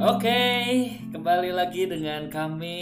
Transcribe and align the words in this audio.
Oke, 0.00 0.40
kembali 1.12 1.52
lagi 1.52 1.84
dengan 1.84 2.32
kami 2.32 2.80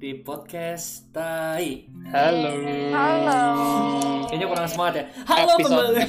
di 0.00 0.24
podcast 0.24 1.04
Tai. 1.12 1.84
Halo. 2.08 2.48
Halo. 2.96 3.40
Kayaknya 4.24 4.46
kurang 4.48 4.64
semangat 4.64 4.94
ya. 4.96 5.04
Halo 5.28 5.52
Episode- 5.60 5.68
kembali. 5.68 6.00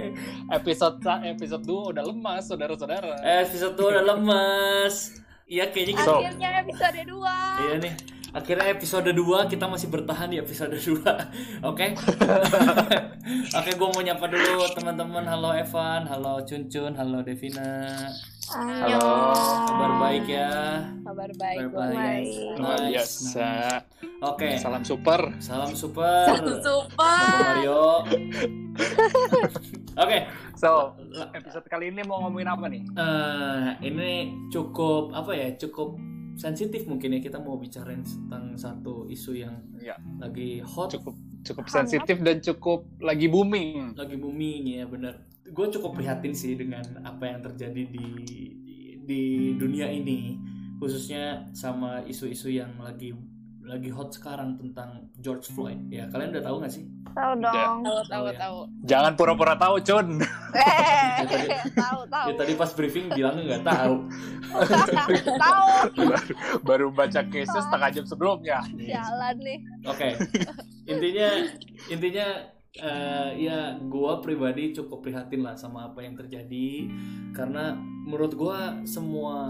Episode 0.62 0.96
episode 1.26 1.64
2 1.66 1.90
udah 1.98 2.04
lemas, 2.06 2.46
saudara-saudara. 2.46 3.18
Episode 3.42 3.74
2 3.74 3.92
udah 3.98 4.04
lemes. 4.14 5.18
Iya 5.50 5.66
kayaknya 5.74 5.94
kita 5.98 6.12
Akhirnya 6.14 6.50
episode 6.62 7.00
2. 7.02 7.18
Iya 7.58 7.74
nih. 7.82 7.94
Akhirnya 8.38 8.66
episode 8.70 9.10
2 9.10 9.50
kita 9.50 9.66
masih 9.66 9.88
bertahan 9.90 10.30
di 10.30 10.38
episode 10.38 10.78
2. 10.78 11.66
Oke. 11.66 11.98
Oke, 13.28 13.76
gue 13.76 13.88
mau 13.90 14.00
nyapa 14.00 14.24
dulu 14.24 14.64
teman-teman. 14.72 15.20
Halo 15.22 15.52
Evan, 15.52 16.08
halo 16.08 16.40
Cuncun, 16.42 16.96
halo 16.96 17.20
Devina. 17.20 17.92
Halo. 18.48 19.36
Kabar 19.68 19.92
baik 20.00 20.24
ya. 20.24 20.80
Kabar 21.04 21.28
baik. 21.36 21.58
Kabar 21.68 21.88
baik. 21.92 22.56
Luar 22.56 22.78
Nice, 22.80 22.88
biasa. 22.88 23.50
Oke. 24.24 24.56
Salam 24.56 24.80
super. 24.80 25.20
Salam 25.38 25.76
super. 25.76 26.24
Bapak 26.40 26.64
Super. 26.64 27.28
Mario. 27.44 27.82
Oke, 30.02 30.18
So, 30.56 30.96
episode 31.30 31.68
kali 31.68 31.92
ini 31.92 32.00
mau 32.02 32.24
ngomongin 32.24 32.48
apa 32.48 32.64
nih? 32.66 32.82
eh, 32.88 33.64
ini 33.84 34.10
cukup 34.48 35.12
apa 35.12 35.36
ya? 35.36 35.52
Cukup 35.54 36.00
sensitif 36.32 36.88
mungkin 36.88 37.12
ya 37.12 37.20
kita 37.20 37.36
mau 37.36 37.60
bicarain 37.60 38.00
tentang 38.00 38.56
satu 38.56 39.04
isu 39.04 39.36
yang 39.36 39.58
Ya, 39.76 39.98
lagi 40.16 40.62
hot, 40.62 40.94
cukup 40.94 41.12
cukup 41.44 41.66
sensitif 41.70 42.16
dan 42.22 42.42
cukup 42.42 42.88
lagi 42.98 43.26
booming. 43.30 43.94
lagi 43.94 44.16
booming 44.18 44.62
ya 44.78 44.84
bener. 44.86 45.26
Gue 45.48 45.72
cukup 45.72 45.96
prihatin 45.96 46.36
sih 46.36 46.54
dengan 46.58 46.84
apa 47.04 47.24
yang 47.24 47.40
terjadi 47.40 47.82
di 47.88 48.06
di, 48.24 48.40
di 49.04 49.22
dunia 49.56 49.88
ini, 49.88 50.36
khususnya 50.76 51.48
sama 51.56 52.04
isu-isu 52.04 52.52
yang 52.52 52.76
lagi 52.78 53.16
lagi 53.68 53.92
hot 53.92 54.16
sekarang 54.16 54.56
tentang 54.56 55.12
George 55.20 55.44
Floyd. 55.52 55.76
Ya 55.92 56.08
kalian 56.08 56.32
udah 56.32 56.44
tahu 56.48 56.56
nggak 56.64 56.72
sih? 56.72 56.84
Tahu 57.12 57.32
dong. 57.38 57.52
Tahu 57.52 57.78
Tahu 57.84 58.00
tahu 58.08 58.24
ya. 58.26 58.38
tahu. 58.40 58.58
Jangan 58.88 59.12
pura-pura 59.14 59.54
tahu, 59.60 59.74
Cun. 59.84 60.08
Eh, 60.56 61.60
tahu 61.84 62.00
tahu. 62.08 62.26
Ya 62.28 62.34
tadi 62.34 62.52
pas 62.56 62.70
briefing 62.72 63.06
bilang 63.12 63.36
nggak 63.36 63.62
tahu. 63.62 63.94
Tahu. 65.44 65.68
Baru 66.64 66.88
baca 66.88 67.20
cases 67.28 67.62
setengah 67.68 67.90
jam 67.92 68.04
sebelumnya. 68.08 68.64
Jalan 68.74 69.36
nih. 69.44 69.58
Oke, 69.84 70.08
intinya 70.88 71.28
intinya 71.92 72.26
eh, 72.80 73.28
ya 73.36 73.76
gua 73.86 74.24
pribadi 74.24 74.72
cukup 74.72 75.04
prihatin 75.04 75.44
lah 75.44 75.52
sama 75.54 75.92
apa 75.92 76.00
yang 76.00 76.16
terjadi 76.16 76.88
karena 77.36 77.76
menurut 78.08 78.32
gua 78.32 78.80
semua 78.88 79.44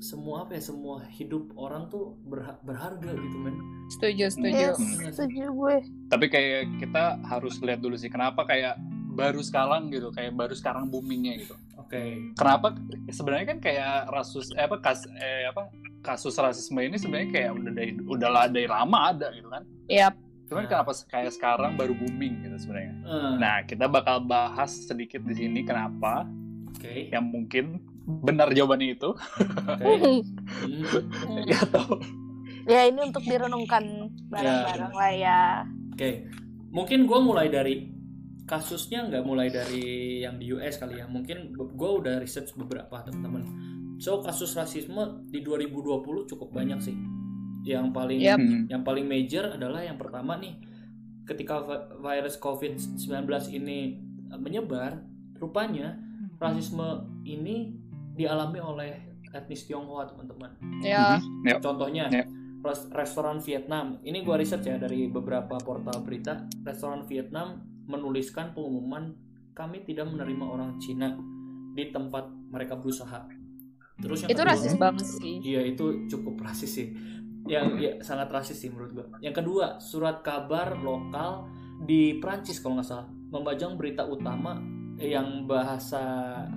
semua 0.00 0.42
apa 0.42 0.52
ya 0.52 0.62
semua 0.64 1.04
hidup 1.10 1.52
orang 1.54 1.86
tuh 1.86 2.16
berha- 2.22 2.58
berharga 2.60 3.12
gitu 3.12 3.36
men. 3.38 3.56
Setuju 3.88 4.26
setuju. 4.28 4.50
Iya 4.50 4.68
sih? 4.74 4.88
Setuju 5.06 5.44
gue. 5.50 5.76
Tapi 6.08 6.26
kayak 6.26 6.76
kita 6.78 7.04
harus 7.22 7.60
lihat 7.60 7.78
dulu 7.78 7.94
sih 7.94 8.08
kenapa 8.08 8.42
kayak 8.42 8.80
baru 9.10 9.40
sekarang 9.40 9.88
gitu, 9.88 10.08
kayak 10.10 10.32
baru 10.32 10.52
sekarang 10.52 10.88
boomingnya 10.88 11.36
gitu. 11.38 11.54
Oke, 11.76 12.32
kenapa 12.32 12.78
sebenarnya 13.08 13.46
kan 13.48 13.58
kayak 13.60 14.08
rasus 14.08 14.48
eh, 14.52 14.62
apa 14.62 14.78
kas 14.78 15.04
eh, 15.10 15.44
apa 15.44 15.68
kasus 16.00 16.32
rasisme 16.32 16.78
ini 16.78 16.94
sebenarnya 16.94 17.28
kayak 17.28 17.50
udah 17.52 17.72
dari 17.72 17.92
udah 18.00 18.28
lah 18.28 18.44
dari 18.46 18.64
lama 18.64 19.10
ada 19.10 19.28
gitu 19.30 19.48
kan 19.48 19.66
Yap. 19.84 20.14
cuman 20.46 20.64
Nah. 20.64 20.70
kenapa 20.70 20.90
kayak 21.04 21.28
sekarang 21.30 21.72
baru 21.74 21.92
booming 21.92 22.40
gitu 22.40 22.56
sebenarnya 22.58 22.94
Eh, 23.02 23.32
nah 23.36 23.56
kita 23.62 23.84
bakal 23.84 24.22
bahas 24.22 24.72
sedikit 24.80 25.20
di 25.20 25.34
sini 25.34 25.60
kenapa 25.60 26.24
oke, 26.70 27.10
yang 27.10 27.26
mungkin 27.26 27.84
benar 28.24 28.48
jawabannya 28.50 28.98
itu 28.98 29.10
oke. 29.14 29.86
Hmm, 30.60 31.46
ya 31.46 31.62
tahu 31.70 32.02
Ya 32.68 32.86
ini 32.86 33.00
untuk 33.00 33.24
direnungkan 33.24 34.12
bareng-bareng 34.28 34.94
lah 34.94 35.12
ya. 35.14 35.40
Oke, 35.96 36.28
mungkin 36.68 37.08
gua 37.08 37.24
mulai 37.24 37.48
dari 37.48 37.88
kasusnya 38.44 39.06
nggak 39.06 39.24
mulai 39.24 39.48
dari 39.48 40.20
yang 40.22 40.36
di 40.36 40.52
US 40.52 40.76
kali 40.76 41.00
ya. 41.00 41.08
Mungkin 41.08 41.56
gua 41.56 41.98
udah 42.02 42.20
research 42.20 42.52
beberapa 42.58 43.00
teman-teman. 43.06 43.42
So 44.00 44.20
kasus 44.20 44.56
rasisme 44.56 45.24
di 45.28 45.40
2020 45.44 46.30
cukup 46.30 46.48
banyak 46.52 46.80
sih. 46.84 46.96
Yang 47.64 47.92
paling 47.92 48.20
Yap. 48.20 48.40
Hmm. 48.40 48.64
yang 48.72 48.82
paling 48.84 49.04
major 49.04 49.56
adalah 49.56 49.84
yang 49.84 50.00
pertama 50.00 50.36
nih, 50.40 50.56
ketika 51.28 51.60
vi- 51.64 51.88
virus 52.00 52.40
COVID-19 52.40 53.28
ini 53.52 54.00
eh, 54.32 54.40
menyebar, 54.40 55.04
rupanya 55.36 55.96
rasisme 56.40 57.04
ini 57.28 57.79
dialami 58.20 58.60
oleh 58.60 58.90
etnis 59.30 59.64
Tionghoa 59.64 60.04
teman-teman. 60.04 60.50
Ya. 60.80 61.16
Mhm. 61.16 61.46
Ya. 61.46 61.56
Contohnya 61.58 62.04
Ya. 62.08 62.24
res- 62.60 62.90
restoran 62.90 63.40
Vietnam. 63.40 63.96
Ini 64.02 64.20
gua 64.20 64.36
riset 64.36 64.60
ya 64.60 64.76
dari 64.76 65.08
beberapa 65.08 65.56
portal 65.56 66.02
berita. 66.02 66.44
Restoran 66.60 67.06
Vietnam 67.06 67.60
menuliskan 67.86 68.52
pengumuman 68.52 69.16
kami 69.50 69.82
tidak 69.82 70.06
menerima 70.06 70.44
orang 70.44 70.76
Cina 70.76 71.16
di 71.70 71.88
tempat 71.88 72.28
mereka 72.50 72.74
berusaha. 72.74 73.24
Terus 73.96 74.24
yang 74.24 74.30
Itu 74.30 74.40
kedua- 74.40 74.50
rasis 74.52 74.74
banget 74.76 75.06
sih. 75.06 75.34
Iya 75.40 75.62
itu 75.66 75.84
cukup 76.08 76.40
rasis 76.40 76.70
sih. 76.70 76.88
Yang 77.42 77.66
ya, 77.78 77.92
sangat 78.00 78.28
rasis 78.28 78.56
sih 78.56 78.68
menurut 78.68 78.92
gua. 78.92 79.06
Yang 79.18 79.40
kedua 79.40 79.78
surat 79.78 80.20
kabar 80.20 80.76
lokal 80.76 81.48
di 81.80 82.18
Prancis 82.18 82.58
kalau 82.58 82.76
nggak 82.76 82.84
salah 82.86 83.08
membajang 83.30 83.74
berita 83.74 84.02
utama 84.02 84.58
yang 85.00 85.48
bahasa 85.48 86.00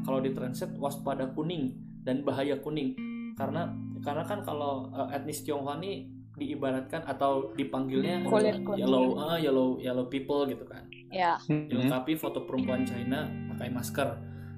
kalau 0.04 0.20
ditranslate 0.20 0.76
waspada 0.76 1.32
kuning 1.32 1.74
dan 2.04 2.22
bahaya 2.28 2.60
kuning 2.60 2.94
karena 3.34 3.72
karena 4.04 4.24
kan 4.28 4.44
kalau 4.44 4.92
uh, 4.92 5.08
etnis 5.10 5.42
Tionghoa 5.42 5.80
ini 5.80 6.12
diibaratkan 6.34 7.06
atau 7.06 7.54
dipanggilnya 7.56 8.26
Kulit 8.28 8.60
kuning. 8.62 8.84
yellow 8.84 9.16
ah, 9.16 9.40
yellow 9.40 9.80
yellow 9.80 10.06
people 10.12 10.44
gitu 10.46 10.66
kan 10.68 10.84
Ya. 11.14 11.38
Mhm. 11.46 11.70
dilengkapi 11.70 12.18
foto 12.18 12.42
perempuan 12.42 12.90
China 12.90 13.30
pakai 13.54 13.70
masker. 13.70 14.10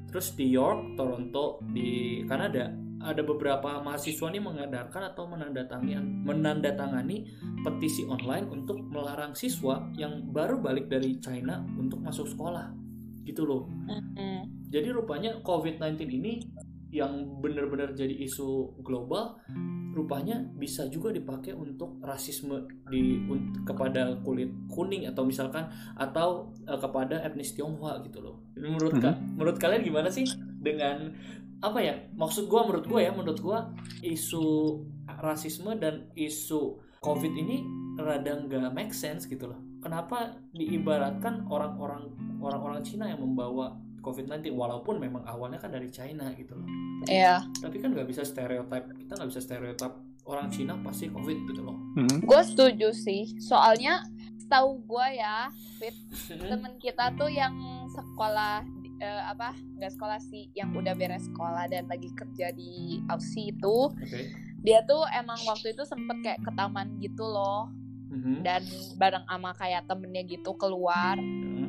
Terus 0.07 0.31
di 0.40 0.47
York, 0.47 0.96
Toronto, 0.96 1.59
di 1.67 2.23
Kanada 2.23 2.72
ada 3.03 3.22
beberapa 3.28 3.84
mahasiswa 3.84 4.31
nih 4.31 4.40
mengadarkan 4.40 5.12
atau 5.12 5.28
menandatangani 5.28 6.23
menandatangani 6.23 7.28
petisi 7.59 8.07
online 8.07 8.47
untuk 8.47 8.79
melarang 8.88 9.35
siswa 9.35 9.84
yang 10.00 10.31
baru 10.31 10.63
balik 10.63 10.88
dari 10.88 11.19
China 11.19 11.59
untuk 11.75 12.00
masuk 12.00 12.31
sekolah. 12.31 12.72
Gitu 13.25 13.41
loh. 13.41 13.66
Jadi 14.69 14.88
rupanya 14.91 15.41
COVID-19 15.41 15.97
ini 16.13 16.34
yang 16.90 17.12
benar-benar 17.41 17.91
jadi 17.91 18.13
isu 18.24 18.80
global 18.80 19.36
rupanya 19.91 20.40
bisa 20.56 20.88
juga 20.88 21.12
dipakai 21.12 21.52
untuk 21.52 22.00
rasisme 22.00 22.56
di 22.85 23.00
un- 23.25 23.64
kepada 23.64 24.16
kulit 24.22 24.47
kuning 24.69 25.03
atau 25.06 25.24
misalkan 25.24 25.68
atau 25.94 26.52
eh, 26.64 26.75
kepada 26.75 27.19
etnis 27.19 27.52
Tionghoa 27.52 28.00
gitu 28.02 28.19
loh. 28.19 28.35
Menurut 28.56 28.96
ka- 29.02 29.16
menurut 29.35 29.58
kalian 29.58 29.84
gimana 29.84 30.08
sih 30.08 30.24
dengan 30.62 31.12
apa 31.59 31.80
ya? 31.80 31.96
Maksud 32.14 32.47
gua 32.47 32.64
menurut 32.64 32.85
gua 32.85 33.00
ya, 33.02 33.12
menurut 33.12 33.40
gua 33.40 33.59
isu 34.00 34.44
rasisme 35.08 35.75
dan 35.75 36.12
isu 36.16 36.80
COVID 37.00 37.34
ini 37.34 37.58
rada 37.96 38.35
nggak 38.35 38.72
make 38.72 38.91
sense 38.91 39.25
gitu 39.25 39.47
loh. 39.47 39.59
Kenapa 39.85 40.34
diibaratkan 40.50 41.46
orang-orang 41.46 42.09
orang-orang 42.41 42.81
Cina 42.81 43.06
yang 43.06 43.22
membawa 43.22 43.78
COVID-19 44.01 44.57
walaupun 44.57 44.97
memang 44.97 45.22
awalnya 45.29 45.62
kan 45.62 45.69
dari 45.69 45.94
China 45.94 46.25
gitu 46.34 46.57
loh. 46.57 46.66
Ya. 47.06 47.46
Tapi 47.62 47.78
kan 47.78 47.94
nggak 47.94 48.09
bisa 48.09 48.25
stereotip 48.25 48.90
kita 48.97 49.13
nggak 49.13 49.29
bisa 49.29 49.41
stereotip 49.46 49.94
orang 50.25 50.50
Cina 50.50 50.73
pasti 50.81 51.06
COVID 51.13 51.38
gitu 51.53 51.62
loh. 51.62 51.78
Mhm. 52.01 52.25
Gue 52.25 52.41
setuju 52.41 52.90
sih. 52.97 53.38
Soalnya 53.38 54.01
tahu 54.50 54.81
gue 54.85 55.07
ya, 55.22 55.50
Fit, 55.81 55.94
temen 56.50 56.81
kita 56.81 57.13
tuh 57.17 57.29
yang 57.29 57.53
sekolah 57.94 58.66
eh, 59.02 59.23
apa 59.25 59.53
nggak 59.78 59.94
sekolah 59.94 60.17
sih 60.22 60.49
yang 60.58 60.73
udah 60.73 60.93
beres 60.97 61.29
sekolah 61.29 61.70
dan 61.70 61.85
lagi 61.90 62.09
kerja 62.14 62.53
di 62.53 63.02
Aussie 63.11 63.52
itu 63.52 63.91
Oke. 63.91 64.22
dia 64.64 64.85
tuh 64.88 65.03
emang 65.11 65.38
waktu 65.46 65.76
itu 65.76 65.84
sempet 65.84 66.17
kayak 66.23 66.40
ke 66.41 66.52
taman 66.55 66.96
gitu 67.03 67.26
loh 67.26 67.70
Mhm. 68.16 68.41
dan 68.41 68.62
bareng 68.96 69.26
sama 69.28 69.52
kayak 69.53 69.84
temennya 69.85 70.23
gitu 70.23 70.56
keluar. 70.56 71.20
Hmm. 71.20 71.67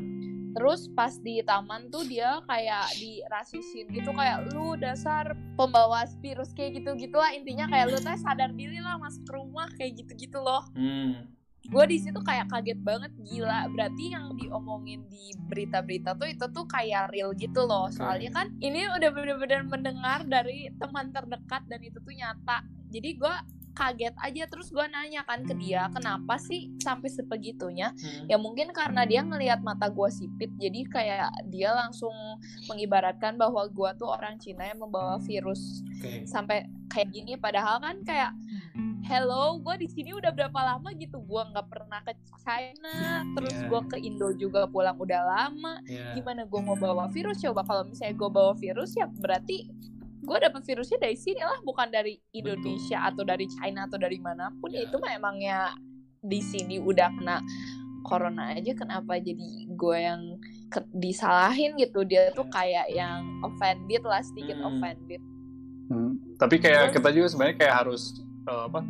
terus 0.56 0.88
pas 0.96 1.12
di 1.20 1.44
taman 1.44 1.92
tuh 1.92 2.00
dia 2.08 2.40
kayak 2.48 2.88
dirasisin 2.96 3.92
gitu 3.92 4.08
kayak 4.08 4.48
lu 4.48 4.72
dasar 4.80 5.36
pembawa 5.52 6.08
virus 6.24 6.56
kayak 6.56 6.80
gitu 6.80 6.96
gitulah 6.96 7.28
intinya 7.28 7.68
kayak 7.68 7.92
lu 7.92 8.00
teh 8.00 8.16
sadar 8.16 8.48
diri 8.56 8.80
lah 8.80 8.96
masuk 8.96 9.28
rumah 9.28 9.68
kayak 9.76 10.00
gitu 10.00 10.16
gitu 10.16 10.40
loh. 10.40 10.64
Hmm. 10.72 11.28
gue 11.66 11.84
di 11.90 11.98
situ 11.98 12.22
kayak 12.22 12.46
kaget 12.46 12.78
banget 12.78 13.10
gila. 13.26 13.66
Berarti 13.74 14.14
yang 14.14 14.38
diomongin 14.38 15.02
di 15.10 15.34
berita-berita 15.50 16.14
tuh 16.14 16.30
itu 16.30 16.46
tuh 16.54 16.62
kayak 16.70 17.10
real 17.10 17.34
gitu 17.34 17.66
loh. 17.66 17.90
Soalnya 17.90 18.30
kan 18.30 18.54
ini 18.62 18.86
udah 18.86 19.10
bener-bener 19.10 19.66
mendengar 19.66 20.22
dari 20.24 20.70
teman 20.78 21.10
terdekat 21.10 21.66
dan 21.66 21.82
itu 21.82 21.98
tuh 21.98 22.14
nyata. 22.14 22.62
Jadi 22.86 23.18
gue 23.18 23.34
kaget 23.76 24.16
aja 24.16 24.48
terus 24.48 24.68
gue 24.68 24.82
nanya 24.82 25.20
kan 25.22 25.44
ke 25.44 25.52
dia 25.54 25.92
kenapa 25.92 26.40
sih 26.40 26.72
sampai 26.80 27.06
sebegitunya 27.06 27.92
Hmm. 27.92 28.24
ya 28.26 28.36
mungkin 28.36 28.72
karena 28.72 29.04
dia 29.04 29.20
ngelihat 29.20 29.60
mata 29.60 29.86
gue 29.86 30.08
sipit 30.08 30.48
jadi 30.56 30.80
kayak 30.86 31.28
dia 31.46 31.70
langsung 31.70 32.12
mengibaratkan 32.64 33.36
bahwa 33.36 33.60
gue 33.66 33.90
tuh 33.94 34.08
orang 34.08 34.36
Cina 34.36 34.64
yang 34.64 34.80
membawa 34.80 35.20
virus 35.20 35.84
Oke. 35.94 36.24
sampai 36.24 36.64
kayak 36.88 37.12
gini 37.12 37.36
padahal 37.36 37.76
kan 37.78 38.00
kayak 38.00 38.32
hello 39.02 39.60
gue 39.60 39.76
di 39.78 39.88
sini 39.88 40.10
udah 40.10 40.30
berapa 40.30 40.56
lama 40.56 40.90
gitu 40.92 41.20
gue 41.20 41.42
nggak 41.46 41.66
pernah 41.66 42.00
ke 42.02 42.12
China 42.40 42.96
terus 43.34 43.54
Yeah. 43.56 43.68
gue 43.68 43.80
ke 43.86 43.96
Indo 43.98 44.28
juga 44.32 44.66
pulang 44.66 44.96
udah 44.96 45.22
lama 45.22 45.78
Ya. 45.84 46.12
gimana 46.12 46.42
gue 46.42 46.60
mau 46.60 46.74
bawa 46.74 47.06
virus 47.08 47.38
coba 47.38 47.62
kalau 47.62 47.84
misalnya 47.84 48.14
gue 48.14 48.30
bawa 48.30 48.52
virus 48.52 48.94
ya 48.94 49.06
berarti 49.06 49.68
gue 50.26 50.38
dapet 50.42 50.62
virusnya 50.66 50.98
dari 50.98 51.14
sini 51.14 51.38
lah 51.38 51.62
bukan 51.62 51.86
dari 51.88 52.18
Indonesia 52.34 53.06
atau 53.06 53.22
dari 53.22 53.46
China 53.46 53.86
atau 53.86 53.96
dari 53.96 54.18
mana 54.18 54.50
pun 54.58 54.74
Ya. 54.74 54.82
ya 54.82 54.90
itu 54.90 54.96
mah 54.98 55.12
emangnya 55.14 55.58
di 56.20 56.42
sini 56.42 56.82
udah 56.82 57.14
kena 57.14 57.38
corona 58.02 58.50
aja 58.52 58.74
kenapa 58.74 59.18
jadi 59.18 59.48
gue 59.70 59.98
yang 59.98 60.22
ke- 60.66 60.90
disalahin 60.92 61.78
gitu 61.78 62.02
dia 62.02 62.34
tuh 62.34 62.46
Ya. 62.46 62.52
kayak 62.52 62.86
yang 62.90 63.18
offended 63.40 64.02
lah 64.02 64.20
sedikit 64.20 64.58
Hmm. 64.58 64.68
offended 64.74 65.22
Hmm. 65.86 66.18
Tapi 66.34 66.58
kayak 66.58 66.98
kita 66.98 67.14
juga 67.14 67.30
sebenarnya 67.30 67.56
kayak 67.62 67.74
harus 67.86 68.18
eh, 68.42 68.62
apa? 68.66 68.82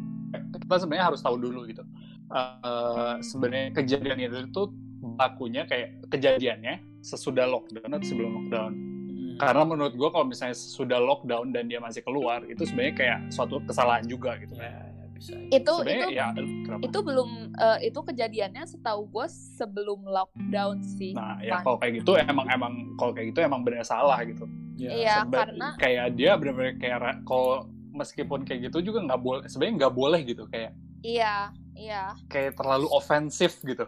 Kita 0.57 0.81
sebenarnya 0.81 1.13
harus 1.13 1.21
tahu 1.21 1.37
dulu 1.37 1.69
gitu. 1.69 1.85
Eh, 2.27 3.15
sebenarnya 3.21 3.77
kejadian 3.77 4.17
itu 4.17 4.49
tuh 4.49 4.73
bakunya 5.15 5.69
kayak 5.69 6.09
kejadiannya 6.09 6.81
sesudah 7.05 7.45
lockdown 7.45 7.93
atau 7.93 8.01
sebelum 8.01 8.31
lockdown. 8.41 8.73
Hmm. 9.37 9.43
Karena 9.43 9.63
menurut 9.63 9.93
gue 9.93 10.09
kalau 10.09 10.25
misalnya 10.25 10.55
sudah 10.55 10.97
lockdown 10.97 11.53
dan 11.53 11.65
dia 11.65 11.77
masih 11.77 12.01
keluar 12.01 12.41
itu 12.43 12.65
sebenarnya 12.65 12.95
kayak 12.95 13.19
suatu 13.29 13.61
kesalahan 13.63 14.03
juga 14.03 14.35
gitu 14.39 14.55
Ya, 14.55 14.65
kan. 14.65 14.73
ya 14.73 15.05
bisa. 15.11 15.33
itu 15.47 15.73
Sebenarnya 15.75 15.97
itu 15.99 16.09
ya 16.11 16.27
kenapa? 16.63 16.83
itu 16.83 16.99
belum 17.03 17.31
eh, 17.55 17.79
itu 17.85 18.01
kejadiannya 18.03 18.63
setahu 18.67 19.01
gue 19.07 19.27
sebelum 19.29 20.01
lockdown 20.03 20.77
sih 20.83 21.13
Nah, 21.13 21.37
ya 21.39 21.61
kalau 21.61 21.77
kayak 21.77 22.01
gitu 22.01 22.17
emang 22.17 22.49
emang 22.49 22.73
kalau 22.95 23.13
kayak 23.13 23.31
gitu 23.31 23.41
emang 23.41 23.61
benar 23.61 23.81
salah 23.83 24.21
gitu. 24.23 24.49
Ya. 24.75 24.91
iya 24.91 25.17
Seba- 25.23 25.37
karena 25.43 25.69
kayak 25.77 26.07
dia 26.13 26.33
benar-benar 26.35 26.75
kayak 26.77 26.99
kalau 27.23 27.65
meskipun 27.91 28.41
kayak 28.43 28.69
gitu 28.69 28.85
juga 28.87 29.01
nggak 29.03 29.21
boleh 29.23 29.43
sebenarnya 29.47 29.75
nggak 29.79 29.95
boleh 29.95 30.21
gitu 30.23 30.45
kayak 30.47 30.73
iya 31.01 31.49
iya 31.73 32.13
kayak 32.27 32.53
terlalu 32.55 32.85
ofensif 32.91 33.61
gitu. 33.63 33.85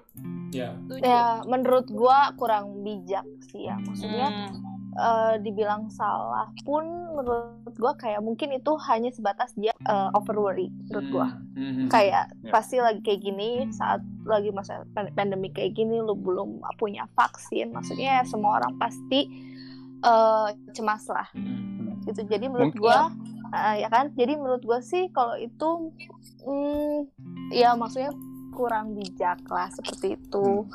Ya. 0.49 0.73
ya 0.99 1.45
menurut 1.45 1.89
gua 1.89 2.33
kurang 2.35 2.81
bijak 2.81 3.25
sih 3.47 3.65
ya 3.65 3.77
maksudnya 3.79 4.29
Hmm. 4.49 4.68
Eh, 4.99 5.35
dibilang 5.39 5.87
salah 5.89 6.51
pun 6.61 6.83
menurut 7.15 7.47
gua 7.75 7.95
kayak 7.95 8.19
mungkin 8.19 8.51
itu 8.53 8.75
hanya 8.85 9.09
sebatas 9.09 9.55
dia 9.55 9.71
eh, 9.79 10.09
over 10.13 10.35
worry 10.37 10.67
menurut 10.85 11.09
gua 11.09 11.29
Hmm. 11.55 11.75
Hmm. 11.75 11.89
kayak 11.89 12.31
Ya. 12.41 12.51
pasti 12.51 12.77
lagi 12.77 12.99
kayak 13.01 13.21
gini 13.21 13.49
saat 13.71 13.99
lagi 14.25 14.51
masa 14.51 14.83
pan- 14.89 15.11
pandemi 15.11 15.49
kayak 15.49 15.73
gini 15.73 15.99
lu 15.99 16.15
belum 16.15 16.59
punya 16.75 17.07
vaksin 17.13 17.71
maksudnya 17.71 18.19
ya 18.19 18.25
semua 18.25 18.59
orang 18.59 18.75
pasti 18.77 19.27
eh, 20.01 20.49
cemas 20.73 21.07
lah 21.07 21.27
Hmm. 21.33 21.99
gitu 22.05 22.23
jadi 22.25 22.47
menurut 22.47 22.71
Mungkin- 22.71 22.83
gua 22.83 23.11
eh, 23.51 23.83
ya 23.83 23.89
kan 23.89 24.11
jadi 24.13 24.35
menurut 24.35 24.61
gua 24.61 24.79
sih 24.81 25.11
kalau 25.11 25.35
itu 25.35 25.95
hmm, 26.43 26.99
ya 27.51 27.75
maksudnya 27.75 28.11
kurang 28.51 28.93
bijak 28.93 29.39
lah 29.47 29.67
seperti 29.69 30.15
itu 30.15 30.67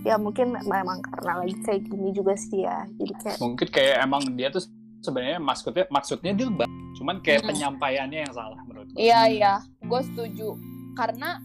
ya 0.00 0.16
mungkin 0.16 0.56
memang 0.64 1.04
karena 1.04 1.44
lagi 1.44 1.54
kayak 1.60 1.84
gini 1.86 2.08
juga 2.10 2.32
sih 2.32 2.64
ya 2.64 2.88
jadi 2.96 3.14
kayak 3.20 3.38
Mungkin 3.40 3.66
kayak 3.68 3.96
emang 4.00 4.22
dia 4.32 4.48
tuh 4.48 4.64
sebenarnya 5.00 5.40
maksudnya 5.40 5.84
maksudnya 5.88 6.32
dia 6.36 6.48
baik, 6.48 6.72
cuman 7.00 7.16
kayak 7.24 7.40
Hmm. 7.44 7.50
penyampaiannya 7.52 8.20
yang 8.28 8.34
salah 8.36 8.60
menurut 8.68 8.88
gue. 8.92 9.00
Iya 9.00 9.20
iya, 9.32 9.54
gue 9.80 10.00
setuju. 10.12 10.60
Karena 10.92 11.40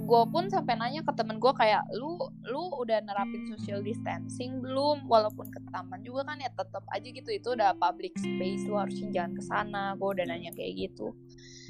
gue 0.00 0.22
pun 0.32 0.48
sampai 0.48 0.76
nanya 0.76 1.00
ke 1.04 1.12
temen 1.16 1.40
gue 1.40 1.52
kayak 1.56 1.80
lu 1.96 2.16
lu 2.44 2.72
udah 2.76 3.00
nerapin 3.04 3.48
social 3.48 3.80
distancing 3.80 4.60
belum? 4.60 5.08
Walaupun 5.08 5.48
ke 5.48 5.60
taman 5.72 6.04
juga 6.04 6.28
kan 6.28 6.40
ya 6.40 6.52
tetap 6.52 6.84
aja 6.92 7.08
gitu 7.08 7.30
itu 7.32 7.48
udah 7.52 7.72
public 7.76 8.16
space 8.20 8.68
lu 8.68 8.76
harusnya 8.76 9.08
jangan 9.12 9.32
ke 9.32 9.42
sana. 9.44 9.96
Gue 9.96 10.20
udah 10.20 10.24
nanya 10.28 10.52
kayak 10.52 10.88
gitu. 10.88 11.16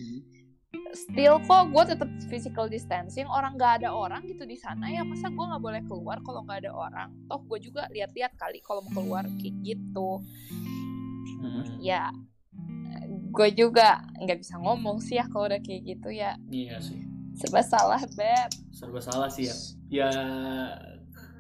Hmm. 0.02 0.19
Still 0.90 1.38
kok 1.46 1.70
gue 1.70 1.84
tetap 1.94 2.10
physical 2.26 2.66
distancing. 2.66 3.26
Orang 3.26 3.54
nggak 3.54 3.82
ada 3.82 3.94
orang 3.94 4.26
gitu 4.26 4.42
di 4.42 4.58
sana 4.58 4.90
ya 4.90 5.06
masa 5.06 5.30
gue 5.30 5.44
nggak 5.44 5.62
boleh 5.62 5.82
keluar 5.86 6.18
kalau 6.26 6.42
nggak 6.42 6.66
ada 6.66 6.72
orang? 6.74 7.08
Toh 7.30 7.40
gue 7.46 7.58
juga 7.62 7.86
lihat-lihat 7.90 8.34
kali 8.34 8.58
kalau 8.62 8.82
mau 8.90 9.02
keluar 9.02 9.24
kayak 9.38 9.54
gitu. 9.62 10.18
Hmm. 11.40 11.78
Ya 11.78 12.10
gue 13.30 13.48
juga 13.54 14.02
nggak 14.18 14.38
bisa 14.42 14.58
ngomong 14.58 14.98
sih 14.98 15.16
ya 15.16 15.24
kalau 15.30 15.46
udah 15.46 15.62
kayak 15.62 15.82
gitu 15.86 16.10
ya 16.10 16.34
Iya 16.50 16.82
sih. 16.82 16.98
serba 17.38 17.62
salah 17.62 18.02
beb 18.18 18.50
serba 18.74 18.98
salah 18.98 19.30
sih 19.30 19.46
ya 19.46 19.54
ya 19.88 20.10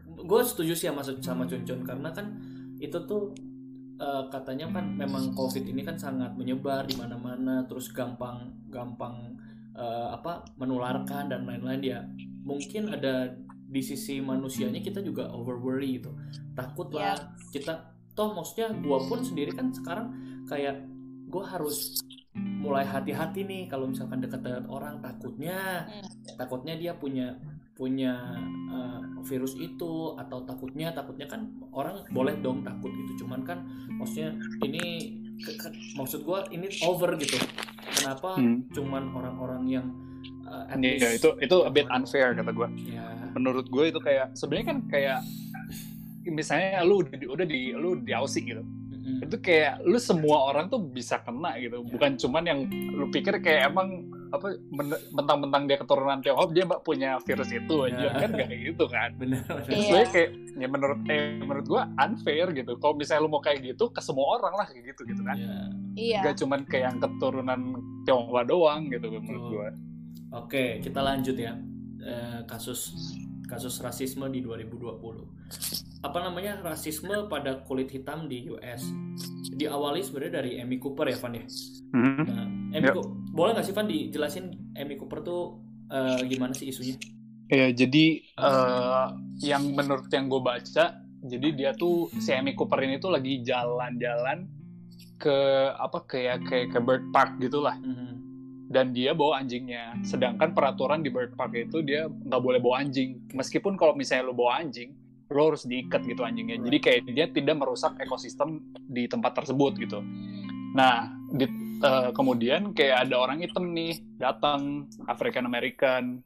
gue 0.06 0.40
setuju 0.46 0.72
sih 0.78 0.86
sama 0.86 1.02
sama 1.02 1.44
Cuncun 1.50 1.82
karena 1.82 2.14
kan 2.14 2.38
itu 2.78 2.94
tuh 3.04 3.34
eh, 3.98 4.22
katanya 4.30 4.70
kan 4.70 4.86
memang 4.94 5.34
covid 5.34 5.66
ini 5.66 5.82
kan 5.82 5.98
sangat 5.98 6.32
menyebar 6.38 6.86
di 6.86 6.94
mana-mana 6.94 7.66
terus 7.66 7.90
gampang 7.90 8.54
gampang 8.70 9.36
eh, 9.74 10.08
apa 10.14 10.46
menularkan 10.56 11.30
dan 11.30 11.46
lain-lain 11.46 11.82
ya. 11.82 12.00
Mungkin 12.46 12.90
ada 12.90 13.34
di 13.70 13.82
sisi 13.84 14.18
manusianya 14.18 14.82
kita 14.82 14.98
juga 15.04 15.30
over 15.30 15.54
worry 15.58 16.02
gitu. 16.02 16.10
Takut 16.58 16.90
lah 16.90 17.14
kita 17.54 17.94
toh 18.18 18.34
maksudnya 18.34 18.74
gue 18.74 18.98
pun 19.06 19.22
sendiri 19.22 19.54
kan 19.54 19.70
sekarang 19.70 20.10
kayak 20.50 20.82
gue 21.30 21.44
harus 21.46 22.02
mulai 22.34 22.82
hati-hati 22.82 23.46
nih 23.46 23.62
kalau 23.70 23.86
misalkan 23.86 24.22
dekat 24.22 24.42
dengan 24.42 24.66
orang 24.70 24.98
takutnya 24.98 25.86
takutnya 26.34 26.74
dia 26.74 26.92
punya 26.94 27.38
punya 27.80 28.36
uh, 28.68 29.00
virus 29.24 29.56
itu 29.56 30.12
atau 30.20 30.44
takutnya 30.44 30.92
takutnya 30.92 31.24
kan 31.24 31.48
orang 31.72 32.04
boleh 32.12 32.36
dong 32.44 32.60
takut 32.60 32.92
gitu. 32.92 33.24
Cuman 33.24 33.40
kan 33.40 33.64
maksudnya 33.96 34.36
ini 34.60 35.16
ke- 35.40 35.56
ke- 35.56 35.74
maksud 35.94 36.20
gua 36.20 36.44
ini 36.48 36.68
over 36.82 37.16
gitu 37.16 37.36
kenapa 37.92 38.36
Hmm. 38.36 38.64
cuman 38.68 39.08
orang-orang 39.10 39.62
yang 39.66 39.86
uh, 40.42 40.66
at 40.66 40.76
Iya, 40.76 40.98
least- 41.10 41.18
itu 41.18 41.30
itu 41.40 41.56
a 41.60 41.70
bit 41.70 41.86
unfair 41.88 42.32
kata 42.32 42.50
gue. 42.50 42.68
ya 42.88 43.06
Menurut 43.30 43.66
gue 43.66 43.84
itu 43.86 43.98
kayak 43.98 44.34
sebenarnya 44.34 44.66
kan 44.68 44.78
kayak 44.84 45.18
misalnya 46.26 46.82
lu 46.82 47.00
udah 47.00 47.14
di, 47.14 47.26
udah 47.26 47.46
di 47.46 47.60
lu 47.72 47.94
di 47.96 48.10
Aussie 48.10 48.42
gitu. 48.42 48.62
Itu 49.20 49.36
kayak 49.38 49.82
lu 49.82 49.96
semua 49.96 50.44
orang 50.44 50.66
tuh 50.66 50.82
bisa 50.82 51.18
kena 51.18 51.54
gitu. 51.56 51.78
Ya. 51.78 51.86
Bukan 51.88 52.10
cuman 52.16 52.42
yang 52.44 52.60
lu 52.90 53.06
pikir 53.08 53.38
kayak 53.38 53.70
emang 53.70 54.09
apa 54.30 54.46
men- 54.68 55.04
mentang-mentang 55.10 55.62
dia 55.64 55.76
keturunan 55.76 56.18
Tiongkok 56.18 56.50
dia 56.50 56.64
mbak 56.64 56.80
punya 56.80 57.18
virus 57.20 57.50
itu 57.50 57.74
aja 57.82 57.98
Ya. 58.00 58.12
kan 58.16 58.30
gak 58.30 58.46
kayak 58.46 58.62
gitu 58.64 58.84
kan. 58.86 59.10
bener 59.16 59.42
Terus 59.42 59.66
Iya. 59.68 59.82
sebenarnya 59.82 60.08
kayak 60.08 60.30
ya 60.54 60.68
menurut 60.68 61.00
eh 61.06 61.22
menurut 61.40 61.66
gua 61.66 61.82
unfair 61.98 62.46
gitu. 62.50 62.72
Kalau 62.76 62.94
misalnya 62.94 63.20
lu 63.20 63.28
mau 63.28 63.40
kayak 63.40 63.58
gitu 63.64 63.84
ke 63.88 64.00
semua 64.00 64.26
orang 64.36 64.54
lah 64.54 64.66
kayak 64.66 64.84
gitu 64.88 65.02
gitu 65.04 65.22
kan. 65.22 65.34
ya 65.34 65.54
iya 65.94 66.20
Gak 66.22 66.36
cuman 66.38 66.60
kayak 66.64 66.84
yang 66.86 66.98
keturunan 66.98 67.60
Tionghoa 68.00 68.42
doang 68.44 68.86
gitu 68.88 69.06
menurut 69.10 69.44
gua. 69.48 69.68
Oke, 70.32 70.78
kita 70.78 71.00
lanjut 71.00 71.34
ya. 71.34 71.58
Eh, 72.00 72.40
kasus 72.44 72.94
kasus 73.44 73.76
rasisme 73.76 74.24
di 74.26 74.40
2020. 74.40 75.26
Apa 76.00 76.18
namanya? 76.20 76.60
Rasisme 76.60 77.28
pada 77.28 77.60
kulit 77.62 77.92
hitam 77.92 78.24
di 78.24 78.48
US. 78.48 78.88
Diawali 79.50 80.00
sebenarnya 80.00 80.40
dari 80.40 80.56
Amy 80.56 80.76
Cooper 80.76 81.06
ya, 81.06 81.16
Van 81.16 81.34
ya. 81.34 81.44
Nah, 81.92 82.46
Amy 82.72 82.86
Yuk. 82.86 82.94
Coo- 82.96 83.10
boleh 83.30 83.52
nggak 83.52 83.66
sih 83.66 83.74
Van 83.74 83.84
dijelasin 83.84 84.46
Amy 84.74 84.96
Cooper 84.96 85.20
tuh 85.20 85.60
eh, 85.86 86.24
gimana 86.24 86.54
sih 86.54 86.70
isunya? 86.70 86.96
Ya 87.50 87.68
jadi 87.68 88.04
eh, 88.22 89.06
yang 89.42 89.74
menurut 89.74 90.06
yang 90.08 90.30
gue 90.30 90.38
baca, 90.38 90.84
jadi 91.20 91.48
dia 91.50 91.70
tuh 91.74 92.08
si 92.16 92.30
Amy 92.30 92.54
Cooper 92.54 92.80
ini 92.80 92.96
tuh 92.96 93.10
lagi 93.10 93.42
jalan-jalan 93.42 94.46
ke 95.18 95.36
apa 95.74 95.98
kayak 96.06 96.48
kayak 96.48 96.68
ke 96.70 96.80
bird 96.80 97.04
park 97.10 97.36
gitulah 97.36 97.76
Mhm. 97.76 98.08
dan 98.70 98.94
dia 98.94 99.12
bawa 99.12 99.42
anjingnya. 99.42 99.98
Sedangkan 100.00 100.54
peraturan 100.54 101.02
di 101.02 101.10
bird 101.10 101.34
park 101.34 101.52
itu 101.52 101.82
dia 101.82 102.06
nggak 102.06 102.40
boleh 102.40 102.56
bawa 102.56 102.80
anjing. 102.80 103.18
Meskipun 103.34 103.74
kalau 103.74 103.92
misalnya 103.92 104.30
lo 104.30 104.32
bawa 104.32 104.62
anjing, 104.62 104.94
lo 105.30 105.54
harus 105.54 105.62
diikat 105.64 106.02
gitu 106.04 106.26
anjingnya. 106.26 106.58
Jadi 106.58 106.78
kayak 106.82 107.00
dia 107.14 107.26
tidak 107.30 107.56
merusak 107.62 107.94
ekosistem 108.02 108.60
di 108.90 109.06
tempat 109.06 109.38
tersebut 109.38 109.78
gitu. 109.78 110.02
Nah, 110.74 111.10
di, 111.30 111.46
eh, 111.82 112.10
kemudian 112.10 112.74
kayak 112.74 113.08
ada 113.08 113.16
orang 113.18 113.42
hitam 113.42 113.70
nih 113.70 114.02
datang 114.18 114.90
African 115.06 115.46
American 115.46 116.22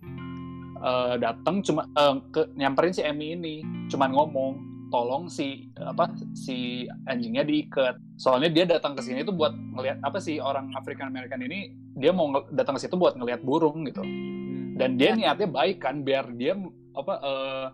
eh, 0.80 1.14
datang 1.20 1.60
cuma 1.60 1.84
eh, 1.84 2.16
ke 2.32 2.48
nyamperin 2.56 2.96
si 2.96 3.04
Emmy 3.04 3.36
ini, 3.36 3.60
cuman 3.92 4.10
ngomong 4.16 4.52
tolong 4.88 5.26
si 5.26 5.68
apa 5.76 6.08
si 6.32 6.88
anjingnya 7.04 7.44
diikat. 7.44 8.00
Soalnya 8.16 8.50
dia 8.52 8.64
datang 8.64 8.96
ke 8.96 9.04
sini 9.04 9.20
tuh 9.20 9.36
buat 9.36 9.52
ngelihat 9.52 10.00
apa 10.00 10.16
sih 10.16 10.40
orang 10.40 10.72
African 10.72 11.12
American 11.12 11.44
ini 11.44 11.72
dia 11.98 12.14
mau 12.14 12.30
datang 12.54 12.80
ke 12.80 12.88
situ 12.88 12.96
buat 12.96 13.20
ngelihat 13.20 13.44
burung 13.44 13.84
gitu. 13.84 14.00
Hmm. 14.00 14.80
Dan 14.80 14.96
dia 14.96 15.12
niatnya 15.12 15.50
baik 15.50 15.82
kan 15.82 16.00
biar 16.06 16.32
dia 16.38 16.56
apa 16.94 17.14
eh, 17.20 17.66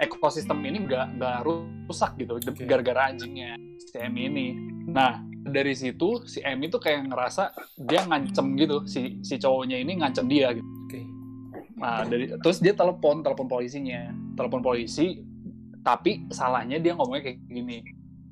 ekosistem 0.00 0.60
ini 0.64 0.84
nggak 0.84 1.06
nggak 1.16 1.38
rusak 1.88 2.16
gitu 2.20 2.36
gara-gara 2.64 3.12
anjingnya 3.12 3.56
si 3.80 3.96
Emmy 3.96 4.28
ini. 4.28 4.46
Nah 4.90 5.22
dari 5.46 5.72
situ 5.78 6.26
si 6.26 6.42
M 6.42 6.58
itu 6.66 6.76
kayak 6.76 7.06
ngerasa 7.06 7.54
dia 7.78 8.02
ngancem 8.02 8.58
gitu 8.58 8.82
si 8.84 9.22
si 9.22 9.38
cowoknya 9.38 9.78
ini 9.78 10.02
ngancem 10.02 10.26
dia 10.26 10.50
gitu. 10.52 10.66
Oke. 10.86 11.00
Nah, 11.76 12.08
dari 12.08 12.32
terus 12.40 12.58
dia 12.58 12.72
telepon, 12.72 13.20
telepon 13.20 13.46
polisinya. 13.46 14.08
Telepon 14.32 14.64
polisi, 14.64 15.20
tapi 15.84 16.24
salahnya 16.32 16.80
dia 16.80 16.96
ngomongnya 16.96 17.32
kayak 17.32 17.38
gini. 17.46 17.84